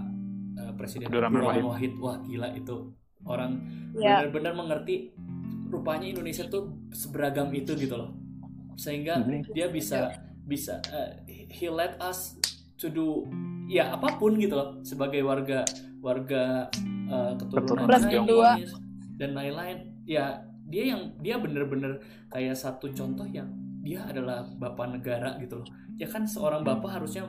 eh, 0.57 0.73
presiden 0.73 1.05
Abdurrahman 1.05 1.43
Wahid. 1.43 1.63
Wahid 1.63 1.93
wah 1.97 2.17
gila 2.19 2.49
itu 2.51 2.89
orang 3.23 3.61
Iya. 3.93 4.25
benar-benar 4.25 4.53
mengerti 4.55 5.13
rupanya 5.67 6.07
Indonesia 6.07 6.47
tuh 6.47 6.63
seberagam 6.89 7.51
itu 7.51 7.75
gitu 7.75 7.93
loh 7.93 8.17
sehingga 8.73 9.19
Mhm. 9.19 9.51
dia 9.51 9.67
bisa 9.67 10.09
bisa 10.47 10.79
eh, 10.95 11.27
he 11.51 11.67
let 11.67 11.99
us 11.99 12.39
to 12.79 12.87
do 12.87 13.27
ya 13.67 13.91
apa 13.91 14.15
pun 14.15 14.39
gitu 14.39 14.55
loh 14.55 14.79
sebagai 14.81 15.19
warga 15.27 15.67
warga 15.99 16.71
eh, 17.11 17.31
keturunan 17.35 17.99
Chinese 18.07 18.73
dan 19.19 19.35
lain-lain. 19.35 19.77
Ya 20.07 20.47
dia 20.63 20.95
yang 20.95 21.11
dia 21.19 21.35
bener-bener 21.35 21.99
kayak 22.31 22.55
satu 22.55 22.87
contoh 22.95 23.27
yang 23.27 23.51
dia 23.83 24.07
adalah 24.07 24.47
bapak 24.55 24.95
negara 24.95 25.35
gitu 25.43 25.59
loh. 25.59 25.67
Ya 25.99 26.07
kan 26.07 26.23
seorang 26.23 26.63
bapak 26.63 27.01
harusnya 27.01 27.27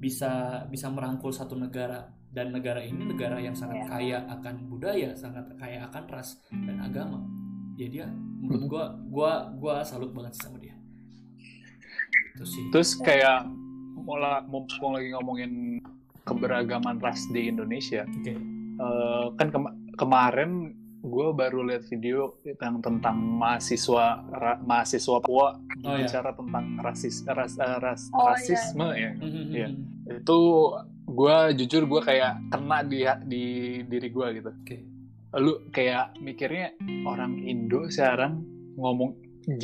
bisa 0.00 0.64
bisa 0.72 0.88
merangkul 0.88 1.30
satu 1.30 1.54
negara. 1.54 2.08
Dan 2.36 2.52
negara 2.52 2.84
ini 2.84 3.00
negara 3.16 3.40
yang 3.40 3.56
sangat 3.56 3.80
Ya. 3.80 3.88
kaya 3.88 4.18
akan 4.28 4.68
budaya 4.68 5.16
sangat 5.16 5.48
kaya 5.56 5.88
akan 5.88 6.04
ras 6.04 6.36
dan 6.52 6.76
agama. 6.84 7.24
Ya 7.80 7.88
dia 7.88 8.06
menurut 8.12 8.68
gua 8.68 8.84
gua 9.08 9.32
gua 9.56 9.74
salut 9.80 10.12
banget 10.12 10.36
sama 10.36 10.60
dia 10.60 10.75
itu 12.36 12.44
sih 12.44 12.64
terus 12.68 12.94
kayak 12.96 13.48
mumpung 14.44 14.92
lagi 14.92 15.10
ngomongin 15.10 15.80
keberagaman 16.22 16.98
ras 16.98 17.24
di 17.28 17.48
Indonesia 17.48 18.04
oke 18.04 18.32
eh, 18.76 19.26
kan 19.34 19.48
kema- 19.48 19.74
kemarin 19.96 20.76
gue 20.98 21.28
baru 21.30 21.62
lihat 21.64 21.86
video 21.86 22.34
yang 22.42 22.80
tentang 22.80 23.14
mahasiswa 23.14 24.06
ra- 24.28 24.60
mahasiswa 24.60 25.16
Papua 25.16 25.54
Oh, 25.78 25.94
iya. 25.94 26.02
bicara 26.02 26.34
tentang 26.34 26.82
rasis 26.82 27.22
ras, 27.22 27.54
eh, 27.54 27.78
ras- 27.78 28.10
Oh, 28.10 28.26
iya. 28.26 28.30
rasisme 28.32 28.86
ya 28.90 29.10
Mhm. 29.14 29.42
Iya. 29.50 29.68
itu 30.18 30.38
gue 31.06 31.36
jujur 31.54 31.82
gue 31.86 32.00
kayak 32.02 32.50
kena 32.50 32.82
di 32.82 33.00
di 33.24 33.44
diri 33.82 34.08
gue 34.08 34.26
gitu 34.34 34.50
Oke. 34.52 34.76
lu 35.36 35.52
kayak 35.68 36.16
mikirnya 36.18 36.74
orang 37.04 37.38
Indo 37.38 37.86
sekarang 37.86 38.42
ngomong 38.74 39.14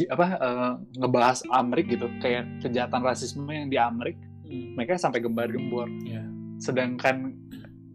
apa 0.08 0.26
eh, 0.32 0.72
ngebahas 0.96 1.42
Amrik 1.48 1.86
gitu 1.88 2.06
kayak 2.18 2.46
kejahatan 2.60 3.02
rasisme 3.02 3.46
yang 3.46 3.66
di 3.66 3.76
Amrik 3.76 4.16
Hmm. 4.42 4.76
mereka 4.76 4.94
sampai 4.96 5.18
gembar-gembor. 5.18 5.88
Iya. 6.02 6.28
sedangkan 6.58 7.32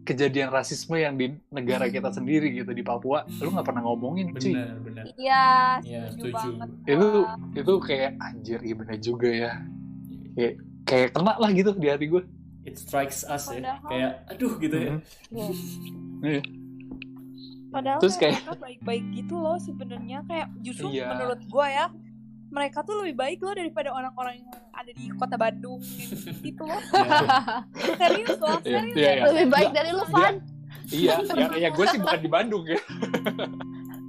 kejadian 0.02 0.48
rasisme 0.48 0.92
yang 0.94 1.14
di 1.14 1.32
negara 1.48 1.86
kita 1.86 2.08
sendiri 2.10 2.50
gitu 2.52 2.68
di 2.70 2.80
Papua 2.80 3.22
lu 3.38 3.48
nggak 3.48 3.62
pernah 3.62 3.80
ngomongin 3.82 4.32
cuy. 4.32 4.52
Benar 4.52 4.76
benar. 4.80 5.04
Iya, 5.14 5.44
Iya, 5.80 6.02
setuju 6.10 6.32
banget. 6.56 6.68
itu 6.84 7.08
itu 7.54 7.72
kayak 7.78 8.10
anjir 8.18 8.58
iya 8.58 8.74
bener 8.74 8.96
juga 8.98 9.28
ya. 9.28 9.52
Kayak 10.34 10.54
kayak 10.82 11.08
kena 11.12 11.32
lah 11.36 11.50
gitu 11.50 11.70
di 11.74 11.86
hati 11.86 12.06
gue 12.06 12.22
it 12.62 12.74
strikes 12.74 13.22
us 13.22 13.48
ya 13.48 13.78
kayak 13.82 14.12
aduh 14.26 14.52
gitu 14.58 14.76
ya. 14.76 14.92
Iya. 15.30 16.40
Padahal 17.78 17.98
Terus 18.02 18.16
kayak 18.16 18.34
mereka 18.36 18.54
baik-baik 18.58 19.04
gitu 19.14 19.34
loh 19.36 19.56
sebenarnya 19.56 20.18
kayak 20.26 20.46
justru 20.58 20.86
Iya. 20.90 21.14
menurut 21.14 21.40
gua 21.46 21.66
ya 21.68 21.86
mereka 22.48 22.80
tuh 22.80 23.04
lebih 23.04 23.14
baik 23.14 23.38
loh 23.38 23.52
daripada 23.52 23.92
orang-orang 23.92 24.40
yang 24.40 24.48
ada 24.72 24.90
di 24.90 25.06
kota 25.14 25.36
Bandung 25.36 25.78
gitu 26.40 26.62
loh. 26.64 26.80
Ya. 26.90 27.20
Serius 28.00 28.36
loh, 28.36 28.56
Iya, 28.58 28.78
serius. 28.80 28.94
iya, 28.94 29.04
ya. 29.04 29.12
iya. 29.14 29.24
lebih 29.28 29.46
baik 29.48 29.70
dari 29.70 29.90
lu 29.92 30.04
Van 30.06 30.34
iya 30.88 31.14
ya, 31.36 31.46
ya 31.54 31.68
gue 31.68 31.84
sih 31.86 31.98
bukan 31.98 32.18
di 32.18 32.30
Bandung 32.30 32.64
ya 32.64 32.80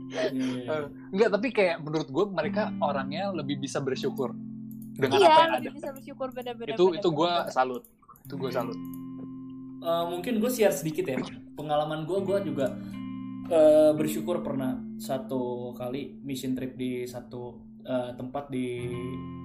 Iya. 0.10 0.89
Enggak, 1.13 1.29
tapi 1.29 1.47
kayak 1.51 1.75
menurut 1.79 2.10
gue 2.10 2.25
mereka 2.27 2.73
orangnya 2.79 3.29
lebih 3.29 3.62
bisa 3.62 3.77
bersyukur 3.77 4.34
dengan 4.95 5.15
Iya, 5.15 5.27
apa 5.27 5.38
yang 5.38 5.45
ada. 5.45 5.58
lebih 5.60 5.73
bisa 5.75 5.89
bersyukur 5.93 6.27
bener-bener. 6.34 6.73
Itu 6.73 6.86
itu 6.97 7.10
gue 7.10 7.32
salut. 7.49 7.84
Itu 8.25 8.34
gue 8.36 8.49
salut. 8.49 8.77
Eh, 9.79 10.03
mungkin 10.10 10.41
gue 10.41 10.49
share 10.49 10.73
sedikit 10.73 11.05
ya 11.05 11.21
pengalaman 11.53 12.03
gue 12.03 12.19
gue 12.19 12.38
juga 12.47 12.73
eh, 13.49 13.91
bersyukur 13.97 14.45
pernah 14.45 14.77
satu 15.01 15.73
kali 15.73 16.21
mission 16.21 16.53
trip 16.53 16.77
di 16.77 17.03
satu 17.09 17.57
eh, 17.81 18.13
tempat 18.13 18.53
di 18.53 18.85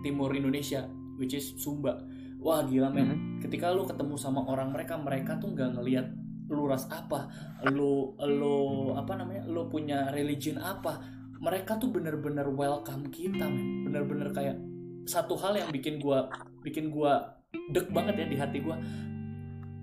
timur 0.04 0.30
Indonesia 0.36 0.84
which 1.16 1.34
is 1.34 1.56
Sumba. 1.56 2.04
Wah 2.44 2.60
gila 2.68 2.92
men. 2.92 3.40
Ketika 3.40 3.72
lu 3.72 3.88
ketemu 3.88 4.20
sama 4.20 4.44
orang 4.44 4.70
mereka 4.76 5.00
mereka 5.00 5.40
tuh 5.40 5.56
nggak 5.56 5.80
ngelihat 5.80 6.06
lu 6.52 6.68
ras 6.68 6.84
apa 6.92 7.32
lu 7.72 8.12
lu 8.20 8.92
apa 8.92 9.16
namanya 9.16 9.48
lu 9.48 9.64
punya 9.72 10.12
religion 10.12 10.60
apa. 10.60 11.00
Mereka 11.40 11.76
tuh 11.80 11.92
bener-bener 11.92 12.44
welcome 12.52 13.08
kita 13.08 13.48
men. 13.48 13.88
Bener-bener 13.88 14.28
kayak 14.36 14.60
satu 15.08 15.36
hal 15.40 15.56
yang 15.56 15.72
bikin 15.72 15.96
gua 16.00 16.28
bikin 16.60 16.92
gua 16.92 17.40
deg 17.72 17.88
banget 17.88 18.20
ya 18.20 18.26
di 18.28 18.36
hati 18.36 18.58
gua. 18.60 18.76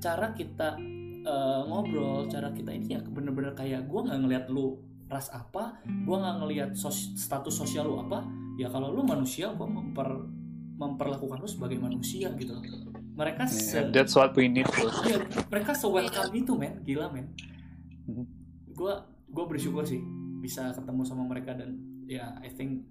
Cara 0.01 0.33
kita 0.37 0.77
eh, 1.21 1.61
ngobrol 1.63 2.25
cara 2.25 2.49
kita 2.49 2.71
ini 2.71 2.87
ya 2.89 3.01
bener-bener 3.01 3.53
kayak 3.53 3.85
gua 3.85 4.05
nggak 4.05 4.19
ngelihat 4.19 4.45
lu 4.47 4.77
ras 5.05 5.27
apa 5.29 5.77
gua 6.03 6.17
nggak 6.19 6.35
ngelihat 6.39 6.69
sos- 6.73 7.13
status 7.15 7.51
sosial 7.53 7.85
lu 7.85 7.99
apa 7.99 8.23
ya 8.55 8.67
kalau 8.67 8.89
lu 8.89 9.01
manusia 9.01 9.51
gua 9.51 9.65
memper 9.65 10.09
memperlakukan 10.75 11.37
lu 11.37 11.45
sebagai 11.45 11.77
manusia 11.77 12.33
gitu. 12.33 12.57
Loh 12.57 12.89
mereka 13.11 13.45
se 13.45 13.77
Yeah, 13.77 13.91
that's 13.91 14.15
what 14.15 14.33
we 14.33 14.47
need. 14.47 14.65
bro. 14.65 14.89
Iya, 15.05 15.21
mereka 15.45 15.71
se 15.71 15.85
welcome 15.85 16.31
itu 16.33 16.57
men. 16.57 16.81
Gila 16.81 17.11
men. 17.11 17.29
Gue 18.67 18.93
gue 19.27 19.45
bersyukur 19.45 19.85
sih 19.85 20.01
bisa 20.41 20.73
ketemu 20.73 21.05
sama 21.05 21.23
mereka 21.23 21.53
dan 21.53 21.77
ya 22.03 22.33
I 22.41 22.49
think 22.49 22.81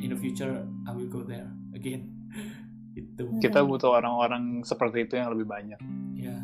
in 0.00 0.08
the 0.08 0.16
future 0.16 0.64
I 0.82 0.90
will 0.90 1.06
go 1.06 1.20
there 1.20 1.46
again. 1.72 2.08
Itu 2.94 3.26
Kita 3.42 3.60
butuh 3.60 3.90
orang-orang 3.92 4.62
seperti 4.62 5.02
itu 5.02 5.18
yang 5.18 5.34
lebih 5.34 5.44
banyak. 5.44 5.80
ya 6.14 6.38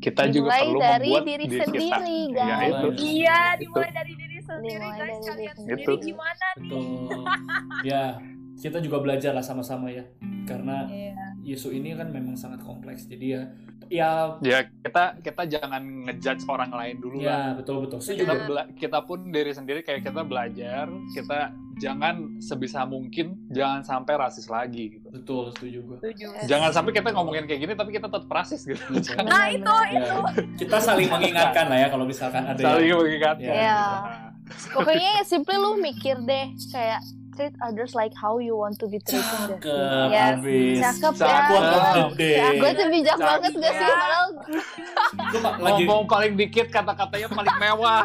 Kita 0.00 0.22
juga 0.26 0.32
dimulai 0.48 0.62
perlu 0.64 0.80
dari 0.80 1.04
membuat 1.06 1.22
diri 1.22 1.44
diri 1.44 1.52
kita. 1.52 1.64
sendiri 1.66 2.18
Ya, 2.32 2.44
guys 2.50 2.72
itu. 2.72 2.88
Iya, 2.98 3.38
dimulai 3.54 3.90
dari 3.92 4.12
diri 4.14 4.38
sendiri 4.40 4.72
Dimulai 4.72 4.90
guys. 4.90 4.98
dari 4.98 5.14
Kalian 5.20 5.36
diri 5.36 5.48
sendiri 5.54 5.84
sendiri. 5.84 6.02
gimana 6.02 6.46
nih? 6.50 6.56
betul 6.58 6.84
ya 7.82 8.04
kita 8.60 8.78
juga 8.78 9.00
belajar 9.00 9.32
lah 9.32 9.40
sama-sama 9.40 9.88
ya 9.88 10.04
karena 10.44 10.84
Iya. 10.86 11.16
isu 11.50 11.72
ini 11.72 11.92
kan 11.92 12.08
memang 12.08 12.34
sangat 12.34 12.60
kompleks 12.60 13.04
jadi 13.04 13.26
ya 13.26 13.42
ya 13.88 14.10
Ya 14.40 14.58
kita 14.78 15.18
kita 15.18 15.42
jangan 15.48 15.82
ngejudge 16.04 16.46
orang 16.46 16.70
lain 16.70 16.96
dulu 16.98 17.18
lah. 17.18 17.26
ya 17.26 17.58
betul 17.58 17.82
betul 17.82 17.98
saya 17.98 18.16
Kita 18.16 18.22
juga 18.28 18.46
bela- 18.46 18.70
kita 18.72 18.98
pun 19.00 19.18
diri 19.26 19.50
sendiri 19.50 19.80
kayak 19.80 20.04
kita 20.04 20.22
belajar. 20.22 20.86
Kita 21.10 21.50
jangan 21.76 22.14
sebisa 22.38 22.84
mungkin 22.84 23.34
jangan 23.48 23.80
sampai 23.80 24.14
rasis 24.14 24.46
lagi 24.46 24.94
gitu. 24.94 25.08
betul 25.10 25.48
setuju 25.50 25.78
gue 25.82 25.96
Setuju. 25.98 26.26
Jangan 26.46 26.70
sampai 26.70 26.92
kita 26.92 27.08
ngomongin 27.10 27.44
kayak 27.44 27.60
gini 27.60 27.72
tapi 27.72 27.90
kita 27.90 28.06
tetap 28.06 28.30
rasis 28.30 28.62
gitu. 28.62 28.78
Jangan 29.00 29.26
Nah, 29.26 29.46
itu 29.48 29.74
ya, 29.90 30.04
kita 30.54 30.76
saling 30.78 31.08
mengingatkan 31.08 31.66
lah 31.66 31.78
ya 31.78 31.88
kalau 31.88 32.04
misalkan 32.04 32.42
ada 32.44 32.60
saling 32.60 32.86
yang 32.86 33.00
mengingatkan. 33.00 33.42
Ya. 33.42 33.54
Iya. 33.56 33.80
Nah, 33.80 34.30
pokoknya 34.70 35.12
simply 35.24 35.56
lu 35.56 35.80
mikir 35.80 36.20
deh 36.20 36.46
kayak 36.68 37.00
treat 37.40 37.56
others 37.58 37.92
like 37.94 38.12
how 38.12 38.36
you 38.36 38.52
want 38.52 38.76
to 38.76 38.84
be 38.84 39.00
treated 39.00 39.24
cakep 39.56 40.12
Yes. 40.12 40.36
habis 40.36 40.76
Cakep 40.78 41.12
ya. 41.16 41.24
Cakep. 41.48 42.08
Ya, 42.20 42.48
gue 42.52 42.70
tuh 42.70 42.86
bijak 42.86 43.16
Cakep. 43.16 43.28
banget 43.32 43.52
gak 43.56 43.72
sih? 43.72 43.80
Ya. 43.80 43.96
Padahal 43.96 44.26
lagi 45.56 45.82
Ngomong 45.82 46.04
paling 46.04 46.32
dikit 46.36 46.66
kata-katanya 46.68 47.28
paling 47.30 47.56
mewah. 47.58 48.04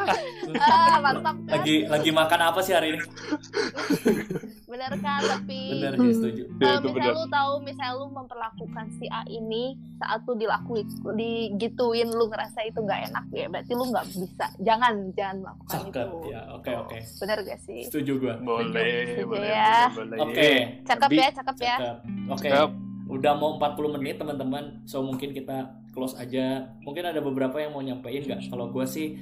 ah, 0.57 0.95
mantap 1.03 1.35
kan? 1.37 1.51
lagi 1.51 1.75
lagi 1.85 2.09
makan 2.09 2.39
apa 2.45 2.59
sih 2.61 2.71
hari 2.71 2.95
ini 2.95 2.99
bener 4.65 4.91
kan 4.99 5.21
tapi 5.21 5.59
bener 5.73 5.93
sih 5.97 6.13
setuju 6.13 6.43
Ya, 6.55 6.79
kalau 6.79 6.79
itu 6.79 6.87
misalnya 6.89 7.11
lu 7.13 7.25
tahu 7.29 7.53
misalnya 7.61 7.93
lu 7.95 8.07
memperlakukan 8.09 8.85
si 8.93 9.05
A 9.07 9.21
ini 9.25 9.63
saat 9.95 10.23
lu 10.23 10.33
dilakuin 10.33 10.83
digituin 11.15 12.09
lu 12.09 12.25
ngerasa 12.25 12.59
itu 12.61 12.79
nggak 12.79 13.01
enak 13.05 13.25
ya 13.29 13.45
berarti 13.47 13.71
lu 13.71 13.85
nggak 13.85 14.05
bisa 14.09 14.45
jangan 14.59 14.93
jangan 15.13 15.37
melakukan 15.41 15.71
cakep 15.71 16.07
itu 16.09 16.17
ya 16.27 16.41
oke 16.51 16.71
oke 16.77 16.97
bener 17.17 17.37
gak 17.41 17.59
sih 17.61 17.81
setuju 17.83 18.11
gua 18.17 18.35
Boleh, 18.37 19.15
Setuju 19.15 19.24
boleh, 19.27 19.49
ya. 19.49 19.75
boleh, 19.91 20.17
oke. 20.21 20.33
Boleh. 20.33 20.59
cakep 20.85 21.09
Bi- 21.09 21.19
ya 21.19 21.27
cakep 21.33 21.57
ya. 21.61 21.75
oke. 22.29 22.49
Cakep. 22.49 22.69
udah 23.05 23.33
mau 23.37 23.61
40 23.61 23.95
menit 24.01 24.17
teman-teman. 24.17 24.81
So 24.89 25.05
mungkin 25.05 25.29
kita 25.29 25.69
close 25.93 26.17
aja. 26.17 26.65
Mungkin 26.81 27.05
ada 27.05 27.21
beberapa 27.21 27.61
yang 27.61 27.77
mau 27.77 27.85
nyampein 27.85 28.25
nggak? 28.25 28.49
Kalau 28.49 28.73
gue 28.73 28.85
sih 28.89 29.13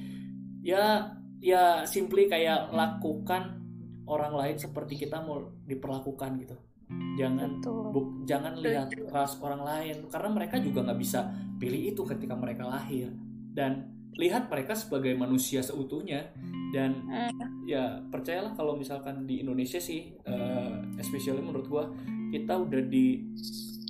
ya 0.64 1.12
ya 1.44 1.84
simply 1.84 2.32
kayak 2.32 2.72
lakukan 2.72 3.60
orang 4.08 4.32
lain 4.36 4.56
seperti 4.56 4.96
kita 4.96 5.20
mau 5.20 5.52
diperlakukan 5.68 6.32
gitu. 6.40 6.56
Jangan 7.20 7.60
bu- 7.92 8.24
jangan 8.24 8.56
lihat 8.60 8.88
ras 9.12 9.36
orang 9.44 9.64
lain. 9.68 10.08
Karena 10.08 10.30
mereka 10.32 10.64
juga 10.64 10.88
nggak 10.88 11.00
bisa 11.00 11.28
pilih 11.60 11.92
itu 11.92 12.02
ketika 12.08 12.40
mereka 12.40 12.64
lahir. 12.64 13.12
Dan 13.54 13.92
lihat 14.18 14.50
mereka 14.50 14.78
sebagai 14.78 15.14
manusia 15.18 15.62
seutuhnya. 15.66 16.34
Dan 16.74 17.06
Hmm. 17.06 17.64
ya 17.70 18.02
percayalah 18.10 18.58
kalau 18.58 18.74
misalkan 18.74 19.30
di 19.30 19.46
Indonesia 19.46 19.78
sih 19.78 20.18
eh, 20.26 20.74
especially 20.98 21.46
menurut 21.46 21.70
gua 21.70 21.86
kita 22.34 22.58
udah 22.58 22.82
di 22.90 23.22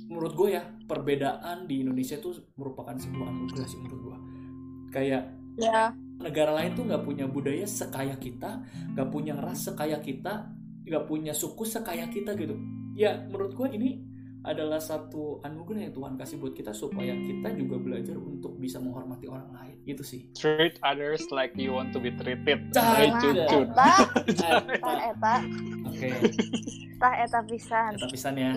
menurut 0.04 0.36
gue 0.36 0.48
ya 0.52 0.62
perbedaan 0.84 1.64
di 1.64 1.80
Indonesia 1.80 2.20
tuh 2.20 2.36
merupakan 2.60 2.92
sebuah 2.92 3.24
anugerah 3.24 3.64
sih 3.64 3.80
menurut 3.80 4.00
gua. 4.04 4.18
Kayak 4.92 5.32
ya. 5.56 5.96
negara 6.20 6.52
lain 6.52 6.76
tuh 6.76 6.84
nggak 6.84 7.02
punya 7.08 7.24
budaya 7.24 7.64
sekaya 7.64 8.14
kita 8.20 8.60
nggak 8.92 9.08
punya 9.08 9.32
ras 9.32 9.64
sekaya 9.64 9.96
kita 10.04 10.52
nggak 10.84 11.04
punya 11.08 11.32
suku 11.32 11.64
sekaya 11.64 12.04
kita 12.12 12.36
gitu. 12.36 12.52
Ya 12.92 13.24
menurut 13.32 13.56
gua 13.56 13.72
ini 13.72 14.04
adalah 14.44 14.76
satu 14.76 15.40
anugerah 15.40 15.80
yang 15.82 15.94
Tuhan 15.94 16.14
kasih 16.14 16.36
buat 16.36 16.52
kita 16.52 16.70
supaya 16.70 17.16
kita 17.16 17.48
juga 17.50 17.76
belajar 17.76 18.14
untuk 18.14 18.54
bisa 18.54 18.76
menghormati 18.76 19.24
orang 19.24 19.48
lain. 19.50 19.76
Gitu 19.82 20.00
sih. 20.00 20.20
Treat 20.32 20.76
others 20.80 21.24
like 21.30 21.52
you 21.54 21.72
want 21.72 21.90
to 21.90 21.98
be 21.98 22.12
treated. 22.12 22.68
Cah, 22.70 23.16
cut. 23.16 23.36
eta 23.64 23.88
eta 24.68 24.92
eta 25.06 25.34
oke. 25.82 26.08
Eta 26.94 27.10
eta 27.20 27.38
pisan. 27.42 27.92
Kita 27.94 28.08
pisan 28.08 28.34
ya. 28.34 28.52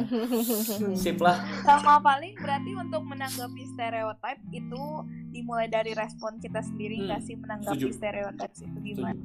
Sip 1.02 1.18
lah. 1.18 1.40
Sama 1.64 2.00
paling 2.00 2.36
berarti 2.36 2.72
untuk 2.74 3.04
menanggapi 3.04 3.64
stereotip 3.70 4.40
itu 4.50 4.84
dimulai 5.30 5.68
dari 5.68 5.92
respon 5.92 6.36
kita 6.38 6.60
sendiri 6.62 6.98
Hmm, 6.98 7.06
nggak 7.08 7.22
sih 7.22 7.36
menanggapi 7.36 7.80
setuju. 7.80 7.94
stereotip 7.94 8.52
itu 8.52 8.60
Setuju. 8.60 8.84
gimana 8.84 9.22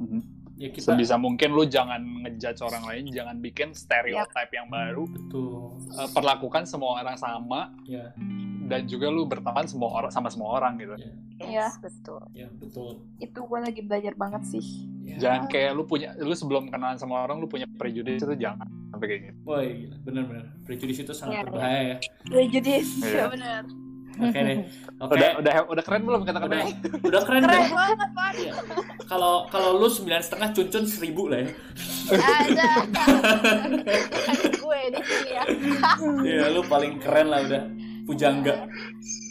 Mhm. 0.00 0.20
Ya 0.60 0.68
kita 0.68 0.92
Sebisa 0.92 1.16
mungkin 1.16 1.50
lu 1.50 1.64
jangan 1.64 1.98
ngejudge 2.20 2.60
orang 2.60 2.84
lain, 2.84 3.04
jangan 3.08 3.40
bikin 3.40 3.72
stereotype 3.72 4.52
yang 4.52 4.68
baru. 4.68 5.08
betul 5.08 5.80
Eh, 5.90 6.08
perlakukan 6.12 6.62
semua 6.62 7.00
orang 7.00 7.16
sama 7.16 7.72
ya 7.82 8.12
dan 8.62 8.86
juga 8.86 9.08
lu 9.08 9.24
berteman 9.24 9.66
semua 9.66 9.90
orang 9.90 10.12
sama 10.12 10.28
semua 10.28 10.54
orang 10.54 10.76
gitu. 10.76 10.94
Iya. 10.94 11.12
Yes, 11.40 11.80
betul 11.80 12.20
ya 12.30 12.46
betul 12.52 13.00
itu 13.16 13.38
gue 13.40 13.58
lagi 13.58 13.80
belajar 13.80 14.12
banget 14.14 14.44
sih 14.46 14.64
ya. 15.02 15.16
Jangan 15.18 15.48
kayak 15.48 15.72
lu 15.72 15.82
punya 15.82 16.12
lu 16.14 16.30
sebelum 16.30 16.68
kenalan 16.68 16.94
sama 16.94 17.24
orang 17.24 17.40
lu 17.40 17.48
punya 17.48 17.64
prejudice 17.74 18.20
itu 18.20 18.36
jangan 18.36 18.68
sampai 18.92 19.06
kayak 19.08 19.20
gitu. 19.32 19.38
Woi, 19.42 19.66
gila. 19.82 19.96
bener-bener 20.04 20.44
prejudice 20.62 21.00
itu 21.00 21.10
sangat 21.10 21.34
Iya, 21.34 21.42
berbahaya 21.48 21.80
ya. 21.82 21.96
prejudis 22.28 22.88
Iya. 23.00 23.16
ya 23.16 23.24
benar 23.26 23.62
Oke 24.20 24.38
deh, 24.38 24.56
oke. 24.98 25.12
Udah 25.12 25.30
udah 25.36 25.52
udah 25.66 25.82
keren 25.82 26.02
belum 26.04 26.20
Udah, 26.20 26.28
kata-kata? 26.28 26.56
udah 27.00 27.20
keren 27.24 27.42
keren 27.42 27.56
deh. 27.56 27.68
banget 27.70 28.10
Pan 28.12 28.32
Iya. 28.32 28.52
Kalau 29.04 29.34
kalau 29.48 29.70
lu 29.74 29.88
sembilan 29.88 30.20
setengah 30.20 30.48
cuncun 30.52 30.84
seribu 30.84 31.22
lah 31.26 31.40
ya. 31.40 31.50
ada 32.10 32.68
gue 34.60 34.80
di 34.90 35.00
sini 35.00 35.30
ya 35.30 35.44
Iya, 36.20 36.44
lu 36.50 36.62
paling 36.64 36.98
keren 36.98 37.28
lah 37.28 37.40
udah. 37.42 37.62
Pujangga. 38.04 38.66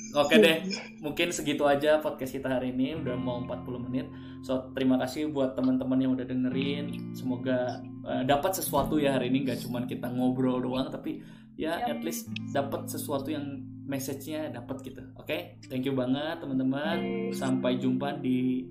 Oke 0.10 0.36
deh, 0.36 0.66
mungkin 0.98 1.30
segitu 1.30 1.64
aja 1.64 2.02
podcast 2.02 2.34
kita 2.34 2.50
hari 2.50 2.74
ini 2.74 2.98
udah 2.98 3.14
mau 3.14 3.38
40 3.40 3.86
menit. 3.86 4.10
So, 4.42 4.72
terima 4.74 4.98
kasih 4.98 5.30
buat 5.30 5.54
teman-teman 5.54 6.00
yang 6.00 6.12
udah 6.18 6.26
dengerin. 6.26 7.14
Semoga 7.14 7.78
eh, 8.04 8.24
dapat 8.26 8.58
sesuatu 8.58 8.98
ya 8.98 9.14
hari 9.14 9.30
ini 9.30 9.46
nggak 9.46 9.62
cuman 9.62 9.86
kita 9.86 10.10
ngobrol 10.10 10.58
doang 10.58 10.90
tapi 10.90 11.22
ya 11.54 11.78
Yap. 11.78 11.92
at 11.92 12.02
least 12.02 12.26
dapat 12.50 12.88
sesuatu 12.88 13.30
yang 13.30 13.62
message-nya 13.90 14.54
dapat 14.54 14.86
gitu. 14.86 15.02
Oke, 15.18 15.58
thank 15.66 15.82
you 15.82 15.98
banget 15.98 16.38
teman-teman. 16.38 17.30
Sampai 17.34 17.82
jumpa 17.82 18.22
di 18.22 18.70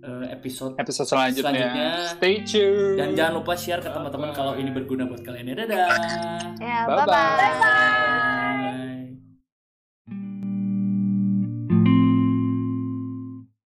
eh, 0.00 0.26
episode 0.30 0.78
Episode 0.78 1.10
selanjutnya. 1.10 1.42
Selanjutnya. 1.50 1.90
Stay 2.14 2.34
tune. 2.46 2.94
dan 2.94 3.08
jangan 3.18 3.42
lupa 3.42 3.58
share 3.58 3.82
ke 3.82 3.90
teman-teman 3.90 4.30
kalau 4.30 4.54
ini 4.54 4.70
berguna 4.70 5.10
buat 5.10 5.26
kalian. 5.26 5.50
Ya, 5.50 5.54
dadah. 5.66 5.88
ya 6.62 6.78
Bye-bye. 6.86 7.06
bye 7.10 7.54
bye 7.58 8.89